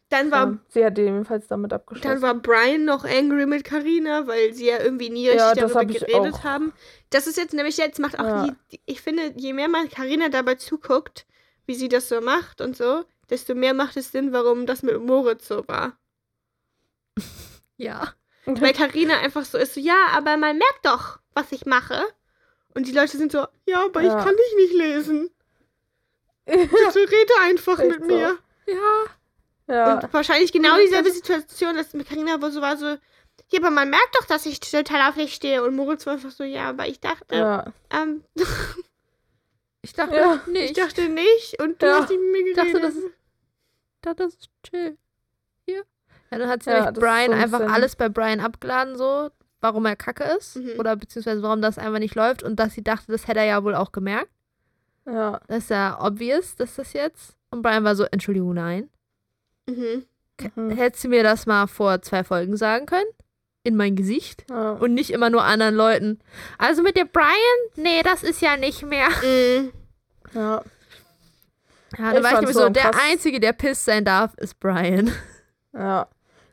[0.09, 0.47] Dann war.
[0.47, 2.09] Ja, sie hat jedenfalls damit abgeschlossen.
[2.09, 5.81] Dann war Brian noch angry mit Karina, weil sie ja irgendwie nie richtig ja, darüber
[5.81, 6.45] hab geredet auch.
[6.45, 6.73] haben.
[7.11, 8.47] Das ist jetzt nämlich jetzt macht auch ja.
[8.71, 11.27] die, ich finde, je mehr man Karina dabei zuguckt,
[11.67, 15.01] wie sie das so macht und so, desto mehr macht es Sinn, warum das mit
[15.03, 15.97] Moritz so war.
[17.79, 18.15] Ja.
[18.45, 22.05] Weil Karina einfach so ist, so, ja, aber man merkt doch, was ich mache.
[22.75, 24.19] Und die Leute sind so, ja, aber ja.
[24.19, 25.31] ich kann dich nicht lesen.
[26.45, 26.71] Bitte
[27.11, 28.39] rede einfach Echt mit mir.
[28.67, 29.75] Ja.
[29.75, 29.95] ja.
[29.95, 33.91] Und wahrscheinlich genau dieselbe Situation, dass mit Karina wo so war so, ja, aber man
[33.91, 35.63] merkt doch, dass ich total auf dich stehe.
[35.63, 37.73] Und Moritz war einfach so, ja, aber ich dachte, ja.
[37.91, 38.25] ähm,
[39.83, 40.41] ich dachte ja.
[40.47, 40.71] nicht.
[40.71, 42.01] Ich dachte nicht und du ja.
[42.01, 42.67] hast mit mir geredet.
[42.67, 43.11] Ich dachte, das ist,
[44.01, 44.97] dachte, das ist chill.
[46.33, 47.71] Ja, dann hat sie ja, Brian einfach Sinn.
[47.71, 49.29] alles bei Brian abgeladen, so,
[49.61, 50.57] warum er kacke ist.
[50.57, 50.79] Mhm.
[50.79, 52.43] Oder beziehungsweise warum das einfach nicht läuft.
[52.43, 54.31] Und dass sie dachte, das hätte er ja wohl auch gemerkt.
[55.05, 55.41] Ja.
[55.49, 57.37] Das ist ja obvious, dass das jetzt.
[57.51, 58.89] Und Brian war so, Entschuldigung, nein.
[59.67, 60.07] Mhm.
[60.55, 60.71] Mhm.
[60.71, 63.11] Hättest du mir das mal vor zwei Folgen sagen können?
[63.63, 64.47] In mein Gesicht?
[64.49, 64.73] Ja.
[64.73, 66.19] Und nicht immer nur anderen Leuten.
[66.57, 67.29] Also mit dem Brian?
[67.77, 69.09] Nee, das ist ja nicht mehr.
[69.23, 69.73] Mhm.
[70.35, 70.63] Ja.
[71.99, 75.13] Ja, da war ich nämlich so, der Einzige, der piss sein darf, ist Brian.
[75.75, 76.09] Ja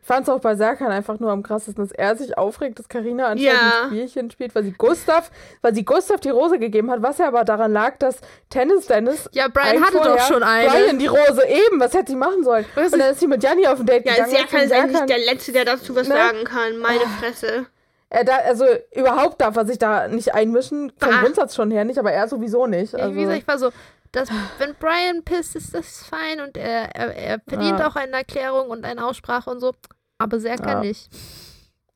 [0.10, 3.28] fand es auch bei Serkan einfach nur am krassesten, dass er sich aufregt, dass Karina
[3.28, 3.84] anscheinend ja.
[3.84, 5.30] ein Spielchen spielt, weil sie Gustav,
[5.62, 8.18] weil sie Gustav die Rose gegeben hat, was ja aber daran lag, dass
[8.50, 10.68] Tennis Dennis Ja, Brian hatte doch schon eine.
[10.68, 12.66] Brian die Rose eben, was hätte sie machen sollen?
[12.74, 14.32] Was und dann ist sie mit Janni auf dem Date ja, gegangen.
[14.32, 16.16] Ja, Serkan ist eigentlich der Letzte, der dazu was ne?
[16.16, 16.80] sagen kann.
[16.80, 17.20] Meine oh.
[17.20, 17.68] Fresse.
[18.10, 21.22] Er da, also überhaupt darf er sich da nicht einmischen, vom ah.
[21.22, 22.96] Grundsatz schon her nicht, aber er sowieso nicht.
[22.96, 23.14] Also.
[23.14, 23.70] wie gesagt, ich war so,
[24.12, 27.88] dass, wenn Brian pisst, ist das fein und er, er, er verdient ja.
[27.88, 29.74] auch eine Erklärung und eine Aussprache und so
[30.20, 30.94] aber sehr kann ja.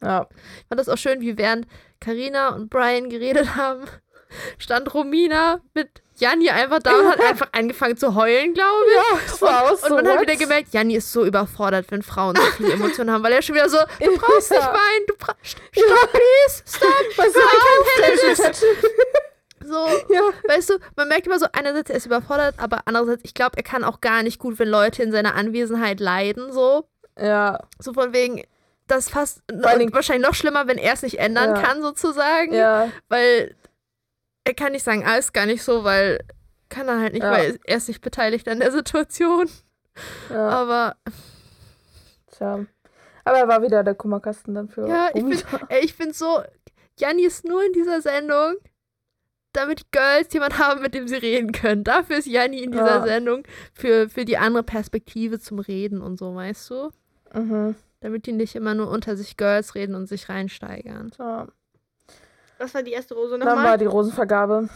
[0.02, 0.28] Ja.
[0.32, 1.68] Ich fand das auch schön, wie während
[2.00, 3.86] Karina und Brian geredet haben,
[4.58, 8.96] stand Romina mit Janni einfach da und hat einfach angefangen zu heulen, glaube ich.
[8.96, 11.90] Ja, das war und, auch so und man hat wieder gemerkt, Janni ist so überfordert,
[11.90, 15.06] wenn Frauen so viele Emotionen haben, weil er schon wieder so, du brauchst nicht weinen,
[15.08, 17.34] du brauchst, stop, please, stop, was
[18.38, 18.64] can't
[19.66, 20.22] So, ja.
[20.48, 23.64] weißt du, man merkt immer so, einerseits er ist überfordert, aber andererseits, ich glaube, er
[23.64, 26.88] kann auch gar nicht gut, wenn Leute in seiner Anwesenheit leiden, so.
[27.20, 27.60] Ja.
[27.80, 28.44] So von wegen,
[28.88, 31.62] das ist fast wahrscheinlich noch schlimmer, wenn er es nicht ändern ja.
[31.62, 32.54] kann, sozusagen.
[32.54, 32.90] Ja.
[33.10, 33.56] Weil
[34.44, 36.20] er kann nicht sagen, alles gar nicht so, weil
[36.70, 37.32] kann er halt nicht, ja.
[37.32, 39.50] weil er ist nicht beteiligt an der Situation.
[40.30, 40.50] Ja.
[40.50, 40.96] Aber.
[42.32, 42.66] Tja.
[43.26, 44.88] Aber er war wieder der Kummerkasten dann für.
[44.88, 45.44] Ja, ich finde
[45.82, 46.42] ich find so,
[47.00, 48.56] Janni ist nur in dieser Sendung,
[49.54, 51.84] damit die Girls jemand haben, mit dem sie reden können.
[51.84, 53.04] Dafür ist Janni in dieser ja.
[53.04, 53.44] Sendung
[53.74, 56.90] für, für die andere Perspektive zum Reden und so, weißt du?
[57.34, 57.76] Mhm.
[58.02, 61.12] Damit die nicht immer nur unter sich Girls reden und sich reinsteigern.
[61.18, 61.48] Ja.
[62.58, 63.56] Was war die erste Rose nochmal?
[63.56, 64.70] Dann war die Rosenvergabe.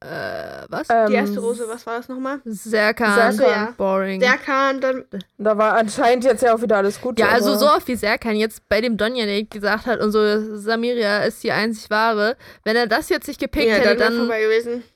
[0.00, 0.86] Äh, was?
[0.90, 2.40] Ähm, die erste Rose, was war das nochmal?
[2.44, 3.32] Serkan.
[3.32, 3.50] Serkan.
[3.50, 3.74] Ja.
[3.76, 4.20] Boring.
[4.20, 5.04] Serkan, dann.
[5.38, 7.18] Da war anscheinend jetzt ja auch wieder alles gut.
[7.18, 11.24] Ja, also so oft wie Serkan jetzt bei dem Donjanik gesagt hat und so, Samiria
[11.24, 12.36] ist die einzig wahre.
[12.62, 14.30] Wenn er das jetzt nicht gepickt ja, hätte, dann,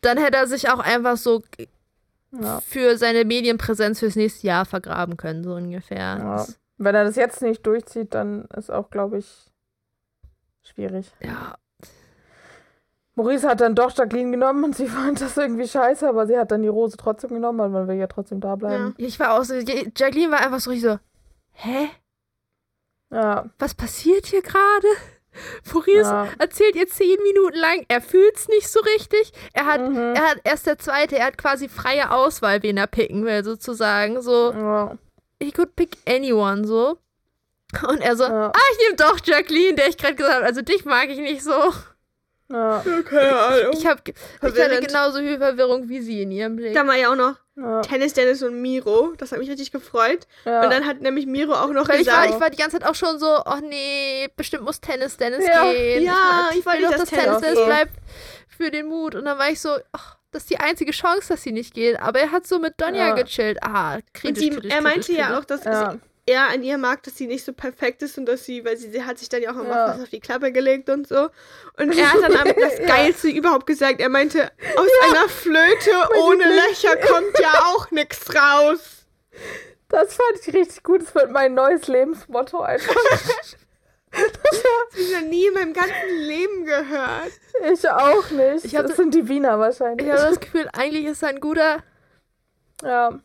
[0.02, 1.42] dann hätte er sich auch einfach so
[2.32, 2.60] ja.
[2.60, 5.98] für seine Medienpräsenz fürs nächste Jahr vergraben können, so ungefähr.
[5.98, 6.46] Ja.
[6.78, 9.52] Wenn er das jetzt nicht durchzieht, dann ist auch, glaube ich,
[10.62, 11.12] schwierig.
[11.20, 11.56] Ja,
[13.14, 16.50] Maurice hat dann doch Jacqueline genommen und sie fand das irgendwie scheiße, aber sie hat
[16.50, 18.94] dann die Rose trotzdem genommen, weil man will ja trotzdem da bleiben.
[18.96, 19.06] Ja.
[19.06, 20.98] Ich war auch so, Jacqueline war einfach so richtig so,
[21.52, 21.88] hä?
[23.10, 23.50] Ja.
[23.58, 24.86] Was passiert hier gerade?
[25.72, 26.28] Maurice ja.
[26.38, 29.32] erzählt ihr zehn Minuten lang, er fühlt es nicht so richtig.
[29.52, 30.14] Er hat, mhm.
[30.14, 34.20] er hat erst der zweite, er hat quasi freie Auswahl, wen er picken will, sozusagen.
[34.22, 34.98] So, ja.
[35.40, 36.98] he could pick anyone, so.
[37.88, 38.48] Und er so, ja.
[38.48, 41.42] ah, ich nehme doch Jacqueline, der ich gerade gesagt habe, also dich mag ich nicht
[41.42, 41.72] so.
[42.52, 42.84] Ja.
[43.08, 43.72] Keine Ahnung.
[43.72, 46.74] Ich, hab, ich hatte genauso viel Verwirrung wie sie in ihrem Blick.
[46.74, 47.80] Da war ja auch noch ja.
[47.80, 49.14] Tennis Dennis und Miro.
[49.16, 50.26] Das hat mich richtig gefreut.
[50.44, 50.62] Ja.
[50.62, 52.26] Und dann hat nämlich Miro auch noch Weil gesagt.
[52.26, 55.16] Ich war, ich war die ganze Zeit auch schon so, oh nee, bestimmt muss Tennis
[55.16, 55.72] Dennis ja.
[55.72, 56.04] gehen.
[56.04, 57.92] Ja, ich, ich wollte doch, dass Tennis Dennis bleibt
[58.48, 59.14] für den Mut.
[59.14, 62.00] Und dann war ich so, ach, das ist die einzige Chance, dass sie nicht geht.
[62.00, 63.62] Aber er hat so mit Donja gechillt.
[63.62, 65.62] Ah, kritisch, und sie, kritisch, Er meinte kritisch, ja auch, dass
[66.26, 68.90] er an ihr mag, dass sie nicht so perfekt ist und dass sie, weil sie,
[68.90, 69.88] sie hat sich dann ja auch immer ja.
[69.88, 71.30] was auf die Klappe gelegt und so.
[71.78, 73.36] Und er hat dann das Geilste ja.
[73.36, 74.00] überhaupt gesagt.
[74.00, 75.10] Er meinte, aus ja.
[75.10, 75.90] einer Flöte
[76.22, 79.06] ohne Löcher kommt ja auch nichts raus.
[79.88, 81.02] Das fand ich richtig gut.
[81.02, 82.94] Das wird mein neues Lebensmotto einfach.
[84.14, 87.32] Das habe ich noch nie in meinem ganzen Leben gehört.
[87.72, 88.66] Ich auch nicht.
[88.66, 90.06] Ich hab, das sind die Wiener wahrscheinlich.
[90.06, 91.82] Ich habe das Gefühl, eigentlich ist er ein guter.
[92.82, 93.18] Ja.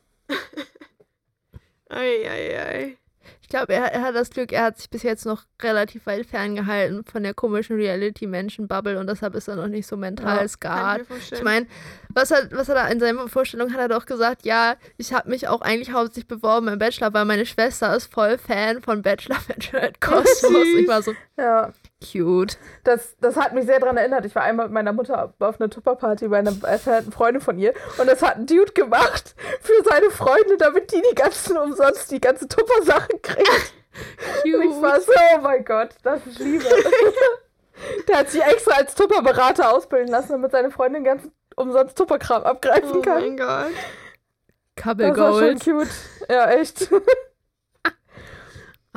[1.89, 2.29] Eieiei.
[2.29, 2.97] Ei, ei.
[3.41, 6.25] Ich glaube, er, er, hat das Glück, er hat sich bis jetzt noch relativ weit
[6.25, 11.07] ferngehalten von der komischen Reality-Menschen-Bubble und deshalb ist er noch nicht so mental ja, scarred.
[11.31, 11.65] Ich meine,
[12.09, 15.29] was, er, was er da in seiner Vorstellung hat er doch gesagt, ja, ich habe
[15.29, 19.37] mich auch eigentlich hauptsächlich beworben im Bachelor, weil meine Schwester ist voll Fan von Bachelor
[19.47, 20.67] Bachelorette Cosmos.
[20.77, 21.71] ich war so, ja.
[21.99, 22.57] Cute.
[22.83, 24.25] Das, das hat mich sehr daran erinnert.
[24.25, 27.73] Ich war einmal mit meiner Mutter auf einer Tupperparty bei einer entfernten Freundin von ihr
[27.97, 32.21] und das hat ein Dude gemacht für seine Freunde, damit die die ganzen umsonst die
[32.21, 33.73] ganze Tupper-Sachen kriegt.
[34.43, 34.55] Cute.
[34.55, 36.65] Und ich war so, oh mein Gott, das ist Liebe.
[38.07, 43.01] Der hat sich extra als Tupper-Berater ausbilden lassen, damit seine Freundin ganz umsonst Tupperkram abgreifen
[43.01, 43.17] kann.
[43.17, 43.71] Oh mein Gott.
[44.75, 45.89] Couple das war schon cute.
[46.29, 46.89] Ja, echt.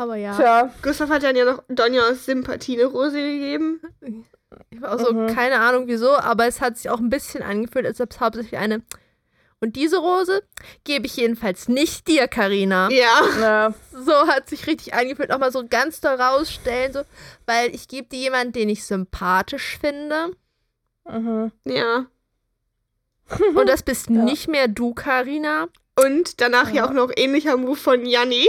[0.00, 0.34] Aber ja.
[0.34, 0.70] Tja.
[0.80, 3.82] Gustav hat dann ja noch Donja aus Sympathie eine Rose gegeben.
[4.70, 5.26] Ich war auch so, mhm.
[5.26, 8.58] keine Ahnung wieso, aber es hat sich auch ein bisschen angefühlt, als ob es hauptsächlich
[8.58, 8.80] eine.
[9.60, 10.42] Und diese Rose
[10.84, 12.88] gebe ich jedenfalls nicht dir, Karina.
[12.90, 13.20] Ja.
[13.38, 13.74] ja.
[13.92, 17.02] So hat sich richtig angefühlt, auch mal so ganz da rausstellen, so,
[17.44, 20.30] weil ich gebe dir jemanden, den ich sympathisch finde.
[21.06, 21.52] Mhm.
[21.64, 22.06] Ja.
[23.54, 24.24] Und das bist ja.
[24.24, 25.68] nicht mehr du, Karina.
[26.02, 26.76] Und danach ja.
[26.76, 28.46] ja auch noch ähnlicher Move von Janni.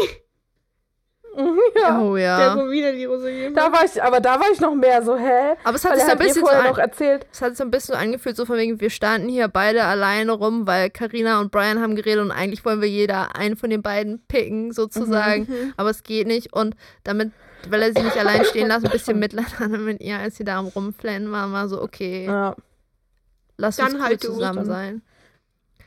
[1.79, 2.01] Ja.
[2.01, 2.55] Oh ja.
[2.55, 5.01] Der wo wieder die Rose gegeben da war ich, aber da war ich noch mehr
[5.01, 5.55] so, hä?
[5.63, 7.25] Aber es hat sich so ein bisschen so an, noch erzählt.
[7.31, 9.83] Es hat sich so ein bisschen so angefühlt, so von wegen, wir standen hier beide
[9.85, 13.69] alleine rum, weil Karina und Brian haben geredet und eigentlich wollen wir jeder einen von
[13.69, 15.47] den beiden picken, sozusagen.
[15.47, 15.65] Mhm.
[15.65, 15.73] mhm.
[15.77, 16.53] Aber es geht nicht.
[16.53, 17.31] Und damit,
[17.69, 20.43] weil er sie nicht allein stehen lässt, ein bisschen Mitleid hatte mit ihr, als sie
[20.43, 22.25] da am Rumflennen war, war so, okay.
[22.25, 22.55] Ja.
[23.57, 25.01] Lass Dann uns halt zusammen sein.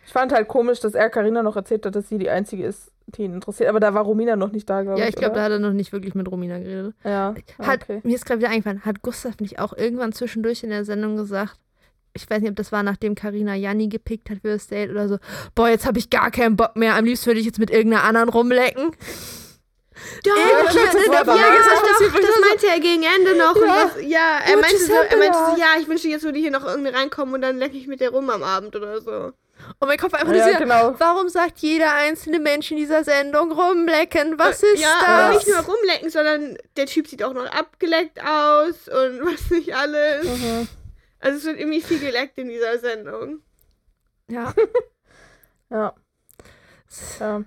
[0.06, 2.92] Ich fand halt komisch, dass er Karina noch erzählt hat, dass sie die einzige ist,
[3.06, 3.68] die ihn interessiert.
[3.68, 5.04] Aber da war Romina noch nicht da, glaube ich.
[5.04, 6.94] Ja, ich glaube, da hat er noch nicht wirklich mit Romina geredet.
[7.04, 7.34] Ja.
[7.60, 8.00] Hat, okay.
[8.02, 11.56] Mir ist gerade wieder eingefallen, hat Gustav nicht auch irgendwann zwischendurch in der Sendung gesagt,
[12.14, 15.08] ich weiß nicht, ob das war, nachdem Karina Janni gepickt hat für das Date oder
[15.08, 15.18] so,
[15.54, 18.04] boah, jetzt habe ich gar keinen Bock mehr, am liebsten würde ich jetzt mit irgendeiner
[18.04, 18.92] anderen rumlecken.
[20.24, 23.56] Doch, ja, das, das, das, das, doch, das meinte er gegen Ende noch.
[23.56, 26.50] Ja, das, ja er, meinte so, er meinte so, ja, ich wünsche, jetzt würde hier
[26.50, 29.32] noch irgendeine reinkommen und dann lecke ich mit der rum am Abend oder so.
[29.78, 30.94] Und mein Kopf einfach ja, nur genau.
[30.98, 34.38] warum sagt jeder einzelne Mensch in dieser Sendung rumlecken?
[34.38, 35.08] Was ist ja, das?
[35.08, 39.74] Ja, nicht nur rumlecken, sondern der Typ sieht auch noch abgeleckt aus und was nicht
[39.74, 40.24] alles.
[40.24, 40.68] Mhm.
[41.20, 43.40] Also es wird irgendwie viel geleckt in dieser Sendung.
[44.28, 44.52] Ja.
[45.70, 45.94] ja.
[47.20, 47.36] ja.
[47.36, 47.46] Und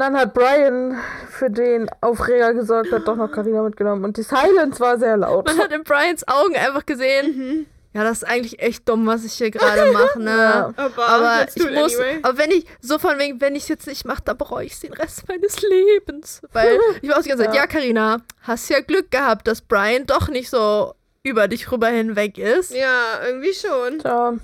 [0.00, 0.98] dann hat Brian
[1.30, 4.04] für den Aufreger gesorgt, hat doch noch Karina mitgenommen.
[4.04, 5.46] Und die Silence war sehr laut.
[5.46, 7.66] Man hat in Brians Augen einfach gesehen, mhm.
[7.94, 10.30] Ja, das ist eigentlich echt dumm, was ich hier gerade mache, ne?
[10.30, 10.74] ja.
[10.76, 12.18] Aber, aber ich muss, anyway.
[12.22, 14.72] aber wenn ich, so von wegen, wenn ich es jetzt nicht mache, dann bereue ich
[14.72, 16.42] es den Rest meines Lebens.
[16.52, 20.06] Weil ich war auch die ganze Zeit, ja, Karina, hast ja Glück gehabt, dass Brian
[20.06, 22.74] doch nicht so über dich rüber hinweg ist.
[22.74, 24.00] Ja, irgendwie schon.
[24.04, 24.34] Ja.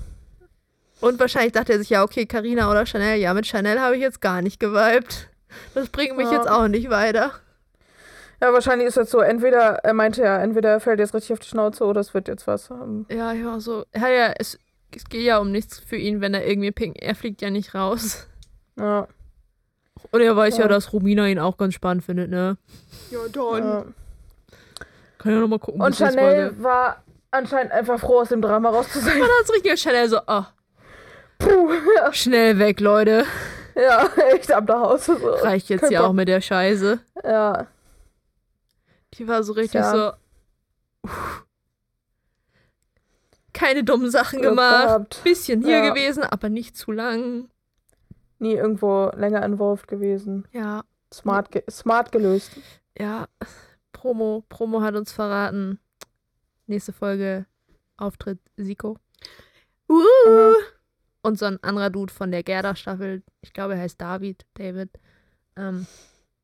[1.01, 4.03] Und wahrscheinlich dachte er sich, ja, okay, Karina oder Chanel, ja, mit Chanel habe ich
[4.03, 5.29] jetzt gar nicht geweibt.
[5.75, 6.35] Das bringt mich ja.
[6.35, 7.33] jetzt auch nicht weiter.
[8.41, 11.41] Ja, wahrscheinlich ist das so, entweder, er meinte ja, entweder er fällt jetzt richtig auf
[11.41, 12.71] die Schnauze oder es wird jetzt was.
[12.71, 13.07] Ähm.
[13.11, 13.85] Ja, ja, so.
[13.95, 14.59] Ja, ja, es,
[14.95, 16.97] es geht ja um nichts für ihn, wenn er irgendwie pink.
[17.03, 18.27] Er fliegt ja nicht raus.
[18.79, 19.09] Ja.
[20.11, 22.57] Und er weiß ja, ja dass Romina ihn auch ganz spannend findet, ne?
[23.11, 23.65] Ja, dann.
[23.65, 23.85] Ja.
[25.19, 25.83] Kann ja nochmal gucken.
[25.83, 29.19] Und Chanel war anscheinend einfach froh, aus dem Drama raus zu sein.
[29.19, 30.45] Man hat's richtig Chanel so, oh.
[31.39, 32.13] Puh, ja.
[32.13, 33.25] Schnell weg, Leute.
[33.75, 35.19] Ja, echt ab nach Hause.
[35.21, 35.29] So.
[35.29, 37.01] Reicht jetzt ja auch mit der Scheiße.
[37.25, 37.67] Ja.
[39.21, 39.93] Die war so richtig ja.
[39.93, 40.13] so.
[41.03, 41.45] Uff.
[43.53, 44.87] Keine dummen Sachen gemacht.
[44.87, 45.21] Gehabt.
[45.25, 45.89] Bisschen hier ja.
[45.91, 47.51] gewesen, aber nicht zu lang.
[48.39, 50.49] Nie irgendwo länger involved gewesen.
[50.53, 50.85] Ja.
[51.13, 52.53] Smart, ge smart gelöst.
[52.97, 53.29] Ja.
[53.93, 55.79] Promo, Promo hat uns verraten.
[56.67, 57.45] Nächste Folge
[57.99, 58.97] Auftritt Siko.
[59.87, 60.01] Uh.
[60.27, 60.55] Mhm.
[61.21, 63.23] Und so ein anderer Dude von der Gerda-Staffel.
[63.43, 64.89] Ich glaube, er heißt David, David.
[65.57, 65.87] Ähm,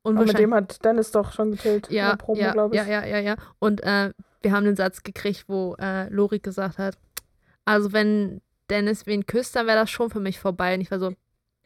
[0.07, 1.91] und mit dem hat Dennis doch schon getillt.
[1.91, 3.37] Ja, Promo, ja, ja, ja, ja, ja.
[3.59, 6.97] Und äh, wir haben den Satz gekriegt, wo äh, Lori gesagt hat,
[7.65, 8.41] also wenn
[8.71, 10.75] Dennis wen küsst, dann wäre das schon für mich vorbei.
[10.75, 11.13] Und ich war so,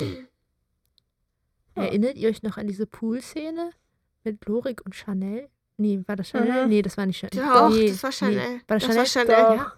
[1.74, 3.70] erinnert ihr euch noch an diese Pool-Szene
[4.24, 5.49] mit Lorik und Chanel?
[5.76, 6.64] Nee, war das Chanel?
[6.64, 6.68] Mhm.
[6.70, 7.47] Nee, das war nicht Chanel.
[7.47, 8.36] Doch, nee, das war Chanel.
[8.36, 8.61] Nee.
[8.66, 9.28] War das, das Chanel?
[9.28, 9.57] War Chanel.
[9.57, 9.72] Ja.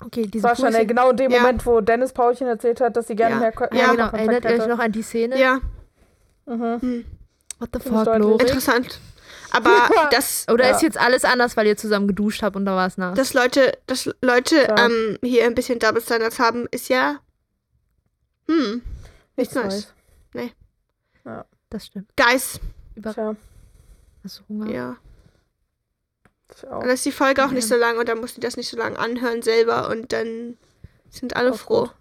[0.00, 1.40] Okay, diese das war Chanel, genau in dem ja.
[1.40, 3.40] Moment, wo Dennis Paulchen erzählt hat, dass sie gerne ja.
[3.40, 4.08] mehr Ja, genau.
[4.10, 5.38] Erinnert ihr euch noch an die Szene?
[5.38, 5.60] Ja.
[6.46, 6.80] Mhm.
[6.80, 7.04] Hm.
[7.58, 8.42] What the fuck, Lori?
[8.42, 9.00] Interessant.
[9.50, 10.08] Aber ja.
[10.10, 10.46] das.
[10.48, 10.76] Oder ja.
[10.76, 13.16] ist jetzt alles anders, weil ihr zusammen geduscht habt und da war es nass?
[13.16, 14.86] Dass Leute, dass Leute ja.
[14.86, 17.20] ähm, hier ein bisschen Double Standards haben, ist ja.
[18.48, 18.82] Hm.
[19.36, 19.92] Nichts Neues.
[20.34, 20.52] Nee.
[21.24, 22.10] Ja, das stimmt.
[22.16, 22.60] Guys.
[22.94, 23.36] Über Tja.
[24.24, 24.70] Hast du Hunger?
[24.70, 24.96] Ja.
[26.62, 28.68] Und dann ist die Folge auch nicht so lang und dann musst du das nicht
[28.68, 30.56] so lange anhören selber und dann
[31.10, 31.82] sind alle auch froh.
[31.84, 31.94] Gut.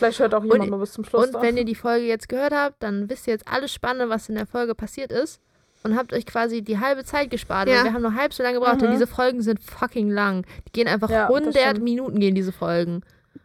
[0.00, 1.28] Vielleicht hört auch jemand und, mal bis zum Schluss.
[1.28, 1.42] Und auf.
[1.42, 4.34] wenn ihr die Folge jetzt gehört habt, dann wisst ihr jetzt alles Spannende, was in
[4.34, 5.42] der Folge passiert ist.
[5.82, 7.68] Und habt euch quasi die halbe Zeit gespart.
[7.68, 7.84] Ja.
[7.84, 8.76] wir haben nur halb so lange gebraucht.
[8.76, 8.80] Mhm.
[8.80, 10.46] Denn diese Folgen sind fucking lang.
[10.68, 13.02] Die gehen einfach ja, 100 Minuten gehen diese Folgen.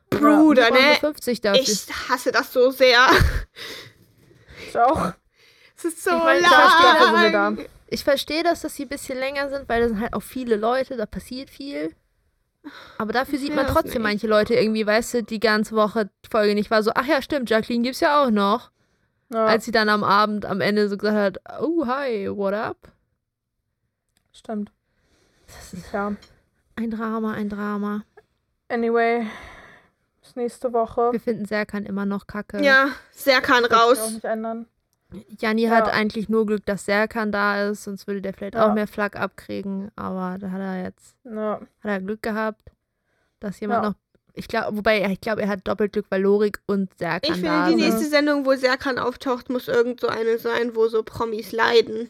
[0.09, 0.95] Bruder, ne?
[0.97, 1.61] 50 dafür.
[1.61, 3.05] Ich hasse das so sehr.
[4.69, 5.11] Ich auch.
[5.77, 7.57] Es ist so ich mein, lang.
[7.59, 7.67] Ich,
[7.99, 10.55] ich verstehe, dass das hier ein bisschen länger sind, weil da sind halt auch viele
[10.55, 11.93] Leute, da passiert viel.
[12.97, 16.55] Aber dafür sieht man trotzdem manche Leute irgendwie, weißt du, die ganze Woche die Folge
[16.55, 18.71] nicht war so, ach ja, stimmt, Jacqueline gibt's ja auch noch.
[19.33, 19.45] Ja.
[19.45, 22.77] Als sie dann am Abend am Ende so gesagt hat, oh hi, what up?
[24.31, 24.71] Stimmt.
[25.47, 26.13] Das ist ja
[26.75, 28.03] ein Drama, ein Drama.
[28.67, 29.25] Anyway,
[30.21, 31.11] bis nächste Woche.
[31.11, 32.63] Wir finden Serkan immer noch kacke.
[32.63, 33.99] Ja, Serkan raus.
[33.99, 34.67] Auch nicht ändern.
[35.39, 35.71] Janni ja.
[35.71, 38.69] hat eigentlich nur Glück, dass Serkan da ist, sonst würde der vielleicht ja.
[38.69, 39.91] auch mehr Flak abkriegen.
[39.95, 41.59] Aber da hat er jetzt ja.
[41.59, 42.71] hat er Glück gehabt,
[43.39, 43.93] dass jemand noch.
[44.37, 47.67] Ich glaube, wobei, ich glaube, er hat doppelt Glück, weil Lorik und Serkan Ich finde,
[47.69, 52.09] die nächste Sendung, wo Serkan auftaucht, muss irgend so eine sein, wo so Promis leiden.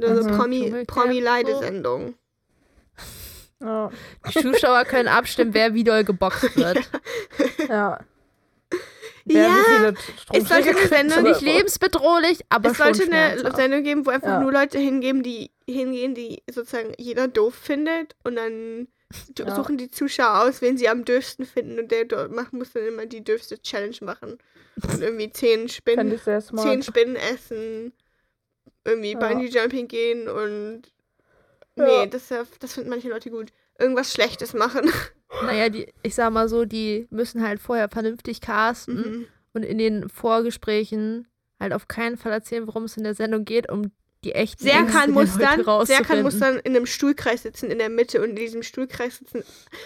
[0.00, 0.36] Also mhm.
[0.36, 2.14] Promi, Promi-Leidesendung.
[3.60, 3.90] Ja.
[4.28, 6.88] Die Zuschauer können abstimmen, wer wie doll geboxt wird.
[7.68, 7.98] ja.
[9.24, 9.92] Ja,
[10.32, 14.40] es sollte eine Sendung nicht lebensbedrohlich, aber es sollte eine Sendung geben, wo einfach ja.
[14.40, 18.88] nur Leute hingehen, die hingehen, die sozusagen jeder doof findet und dann
[19.38, 19.54] ja.
[19.54, 22.86] suchen die Zuschauer aus, wen sie am dürfsten finden und der dort macht, muss dann
[22.86, 24.38] immer die dürfste Challenge machen
[24.82, 26.18] und irgendwie zehn Spinnen,
[26.56, 27.92] zehn Spinnen essen,
[28.84, 29.18] irgendwie ja.
[29.18, 30.82] Bungee Jumping gehen und
[31.76, 33.52] nee, das, das finden manche Leute gut.
[33.78, 34.90] Irgendwas Schlechtes machen.
[35.42, 39.26] Naja, die, ich sag mal so, die müssen halt vorher vernünftig casten mhm.
[39.54, 41.26] und in den Vorgesprächen
[41.58, 43.92] halt auf keinen Fall erzählen, worum es in der Sendung geht, um
[44.24, 48.22] die echten Serkan muss dann Serkan muss dann in einem Stuhlkreis sitzen in der Mitte
[48.22, 49.42] und in diesem Stuhlkreis sitzen,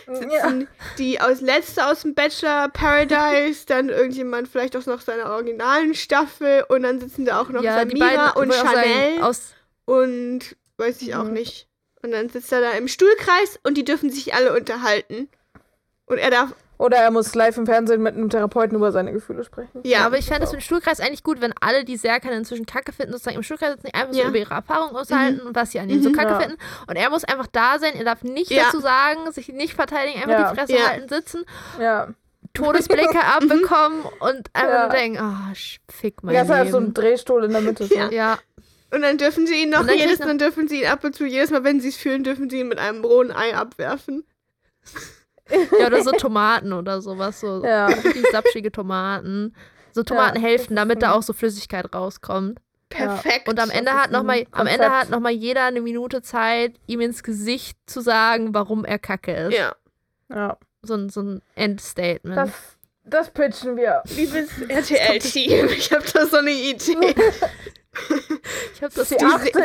[0.06, 0.66] sitzen ja.
[0.98, 6.64] die aus letzte aus dem Bachelor Paradise, dann irgendjemand vielleicht auch noch seiner originalen Staffel
[6.68, 9.54] und dann sitzen da auch noch ja, Samira und Chanel aus
[9.86, 11.32] und weiß ich auch mhm.
[11.32, 11.68] nicht.
[12.06, 15.28] Und dann sitzt er da im Stuhlkreis und die dürfen sich alle unterhalten.
[16.06, 16.54] Und er darf.
[16.78, 19.80] Oder er muss live im Fernsehen mit einem Therapeuten über seine Gefühle sprechen.
[19.82, 22.92] Ja, aber ich fände es im Stuhlkreis eigentlich gut, wenn alle, die Serkan inzwischen kacke
[22.92, 24.22] finden, sozusagen im Stuhlkreis sitzen, einfach ja.
[24.22, 25.48] so über ihre Erfahrungen aushalten mhm.
[25.48, 26.02] und was sie an ihm mhm.
[26.04, 26.40] so kacke ja.
[26.40, 26.58] finden.
[26.86, 28.66] Und er muss einfach da sein, er darf nicht ja.
[28.66, 31.44] dazu sagen, sich nicht verteidigen, einfach die Fresse halten, sitzen.
[31.80, 32.10] Ja.
[32.54, 35.54] Todesblicke abbekommen und einfach denken, oh,
[35.90, 36.52] fick mein ja, Leben.
[36.52, 37.86] Ja, ist halt so ein Drehstuhl in der Mitte.
[37.86, 37.96] So.
[37.96, 38.38] Ja.
[38.96, 41.50] Und dann dürfen sie ihn noch jedes Mal, dürfen sie ihn ab und zu, jedes
[41.50, 44.24] Mal, wenn sie es fühlen, dürfen sie ihn mit einem rohen Ei abwerfen.
[45.78, 47.40] Ja, oder so Tomaten oder sowas.
[47.40, 47.88] So ja.
[47.92, 49.54] die sapschige Tomaten.
[49.92, 52.58] So Tomatenhälften, ja, damit da auch so Flüssigkeit rauskommt.
[52.88, 53.50] Perfekt.
[53.50, 56.72] Und am Ende hat noch mal, am Ende hat noch mal jeder eine Minute Zeit,
[56.86, 59.58] ihm ins Gesicht zu sagen, warum er Kacke ist.
[59.58, 59.76] Ja.
[60.30, 60.56] Ja.
[60.80, 62.34] So ein, so ein Endstatement.
[62.34, 62.50] Das,
[63.04, 64.02] das pitchen wir.
[64.16, 67.14] Liebes RTL-Team, ich habe da so eine Idee.
[68.74, 69.58] Ich habe das die achte,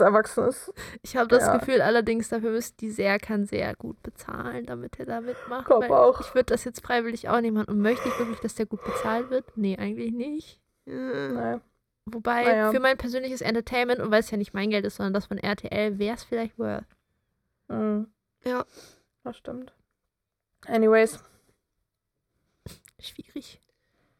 [0.00, 0.72] erwachsen ist.
[1.02, 1.56] Ich habe das ja.
[1.56, 5.66] Gefühl, allerdings dafür müsste die Serkan sehr gut bezahlen, damit er da mitmacht.
[5.66, 6.20] Glaub auch.
[6.20, 7.68] Ich würde das jetzt freiwillig auch nicht machen.
[7.68, 9.44] Und möchte ich wirklich, dass der gut bezahlt wird?
[9.56, 10.60] Nee, eigentlich nicht.
[10.84, 11.58] Nee.
[12.06, 12.70] Wobei, naja.
[12.70, 15.38] für mein persönliches Entertainment, und weil es ja nicht mein Geld ist, sondern das von
[15.38, 16.84] RTL, wäre es vielleicht worth.
[17.68, 18.08] Mhm.
[18.44, 18.64] Ja.
[19.24, 19.72] Das stimmt.
[20.66, 21.22] Anyways.
[23.00, 23.60] Schwierig.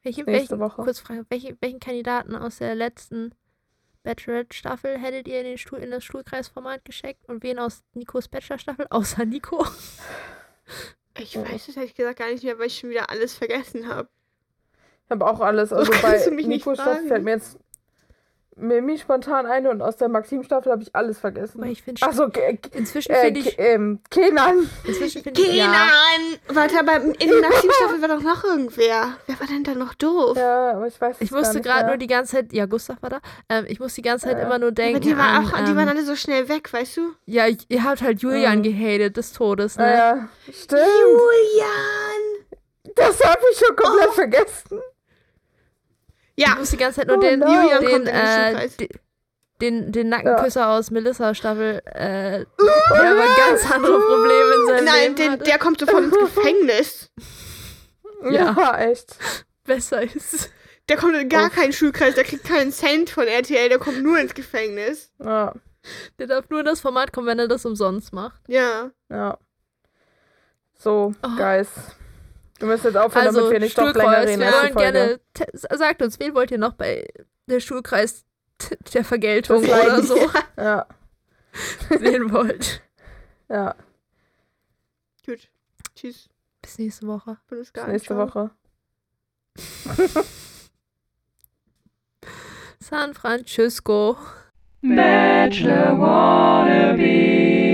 [0.02, 0.82] Welche, Nächste welchen, Woche.
[0.82, 3.34] Kurz Frage, welche, welchen Kandidaten aus der letzten
[4.02, 8.86] Bachelorette-Staffel hättet ihr in, den Stuhl, in das Stuhlkreisformat geschickt und wen aus Nikos Bachelor-Staffel,
[8.90, 9.64] außer Nico?
[11.18, 14.08] Ich weiß es ehrlich gesagt gar nicht mehr, weil ich schon wieder alles vergessen habe.
[15.04, 15.72] Ich habe auch alles.
[15.72, 17.58] Also bei Nikos Staffel fällt mir jetzt
[18.56, 21.62] Mimi spontan eine und aus der Maxim-Staffel habe ich alles vergessen.
[21.62, 22.26] Aber ich finde Achso,
[22.72, 23.58] inzwischen finde ich.
[23.58, 24.68] Ähm, Kenan.
[24.84, 25.46] Inzwischen finde ich.
[25.48, 25.72] Kenan!
[25.72, 26.54] Ja.
[26.54, 29.16] Warte, aber in der Maxim-Staffel war doch noch irgendwer.
[29.26, 30.36] Wer war denn da noch doof?
[30.36, 32.52] Ja, aber ich weiß Ich musste gerade nur die ganze Zeit.
[32.52, 33.20] Ja, Gustav war da.
[33.48, 34.44] Ähm, ich musste die ganze Zeit ja.
[34.44, 34.96] immer nur denken.
[34.96, 37.14] Aber die, war an, auch, ähm, die waren alle so schnell weg, weißt du?
[37.24, 38.64] Ja, ihr habt halt Julian mhm.
[38.64, 39.94] gehatet des Todes, ne?
[39.94, 40.82] Ja, stimmt.
[40.82, 42.12] Julian!
[42.96, 44.12] Das habe ich schon komplett oh.
[44.12, 44.80] vergessen.
[46.36, 46.52] Ja.
[46.52, 47.46] Ich muss die ganze Zeit nur oh, den, no.
[47.80, 48.68] den, äh,
[49.60, 50.76] den, den Nackenküsser ja.
[50.76, 55.58] aus Melissa Staffel, äh, der aber ganz andere Probleme in seinem Nein, Leben den, der
[55.58, 57.10] kommt sofort ins Gefängnis.
[58.24, 59.16] Ja, ja, echt.
[59.64, 60.50] Besser ist.
[60.88, 61.54] Der kommt in gar Uff.
[61.54, 65.12] keinen Schulkreis, der kriegt keinen Cent von RTL, der kommt nur ins Gefängnis.
[65.22, 65.54] Ja.
[66.18, 68.40] Der darf nur in das Format kommen, wenn er das umsonst macht.
[68.48, 68.90] Ja.
[69.08, 69.38] Ja.
[70.78, 71.36] So, oh.
[71.36, 71.68] Guys.
[72.62, 74.40] Wir müssen jetzt aufhören, also, damit wir nicht doch länger reden.
[74.40, 75.20] Wir wollen gerne,
[75.52, 77.08] sagt uns, wen wollt ihr noch bei
[77.48, 78.24] der Schulkreis
[78.94, 80.16] der Vergeltung oder so
[80.56, 80.86] ja.
[81.98, 82.80] sehen wollt.
[83.48, 83.74] Ja.
[85.26, 85.48] Gut.
[85.96, 86.28] Tschüss.
[86.60, 87.38] Bis nächste Woche.
[87.48, 88.52] Bis, Bis nächste Woche.
[92.78, 94.16] San Francisco.
[94.82, 97.71] Bachelor wannabe.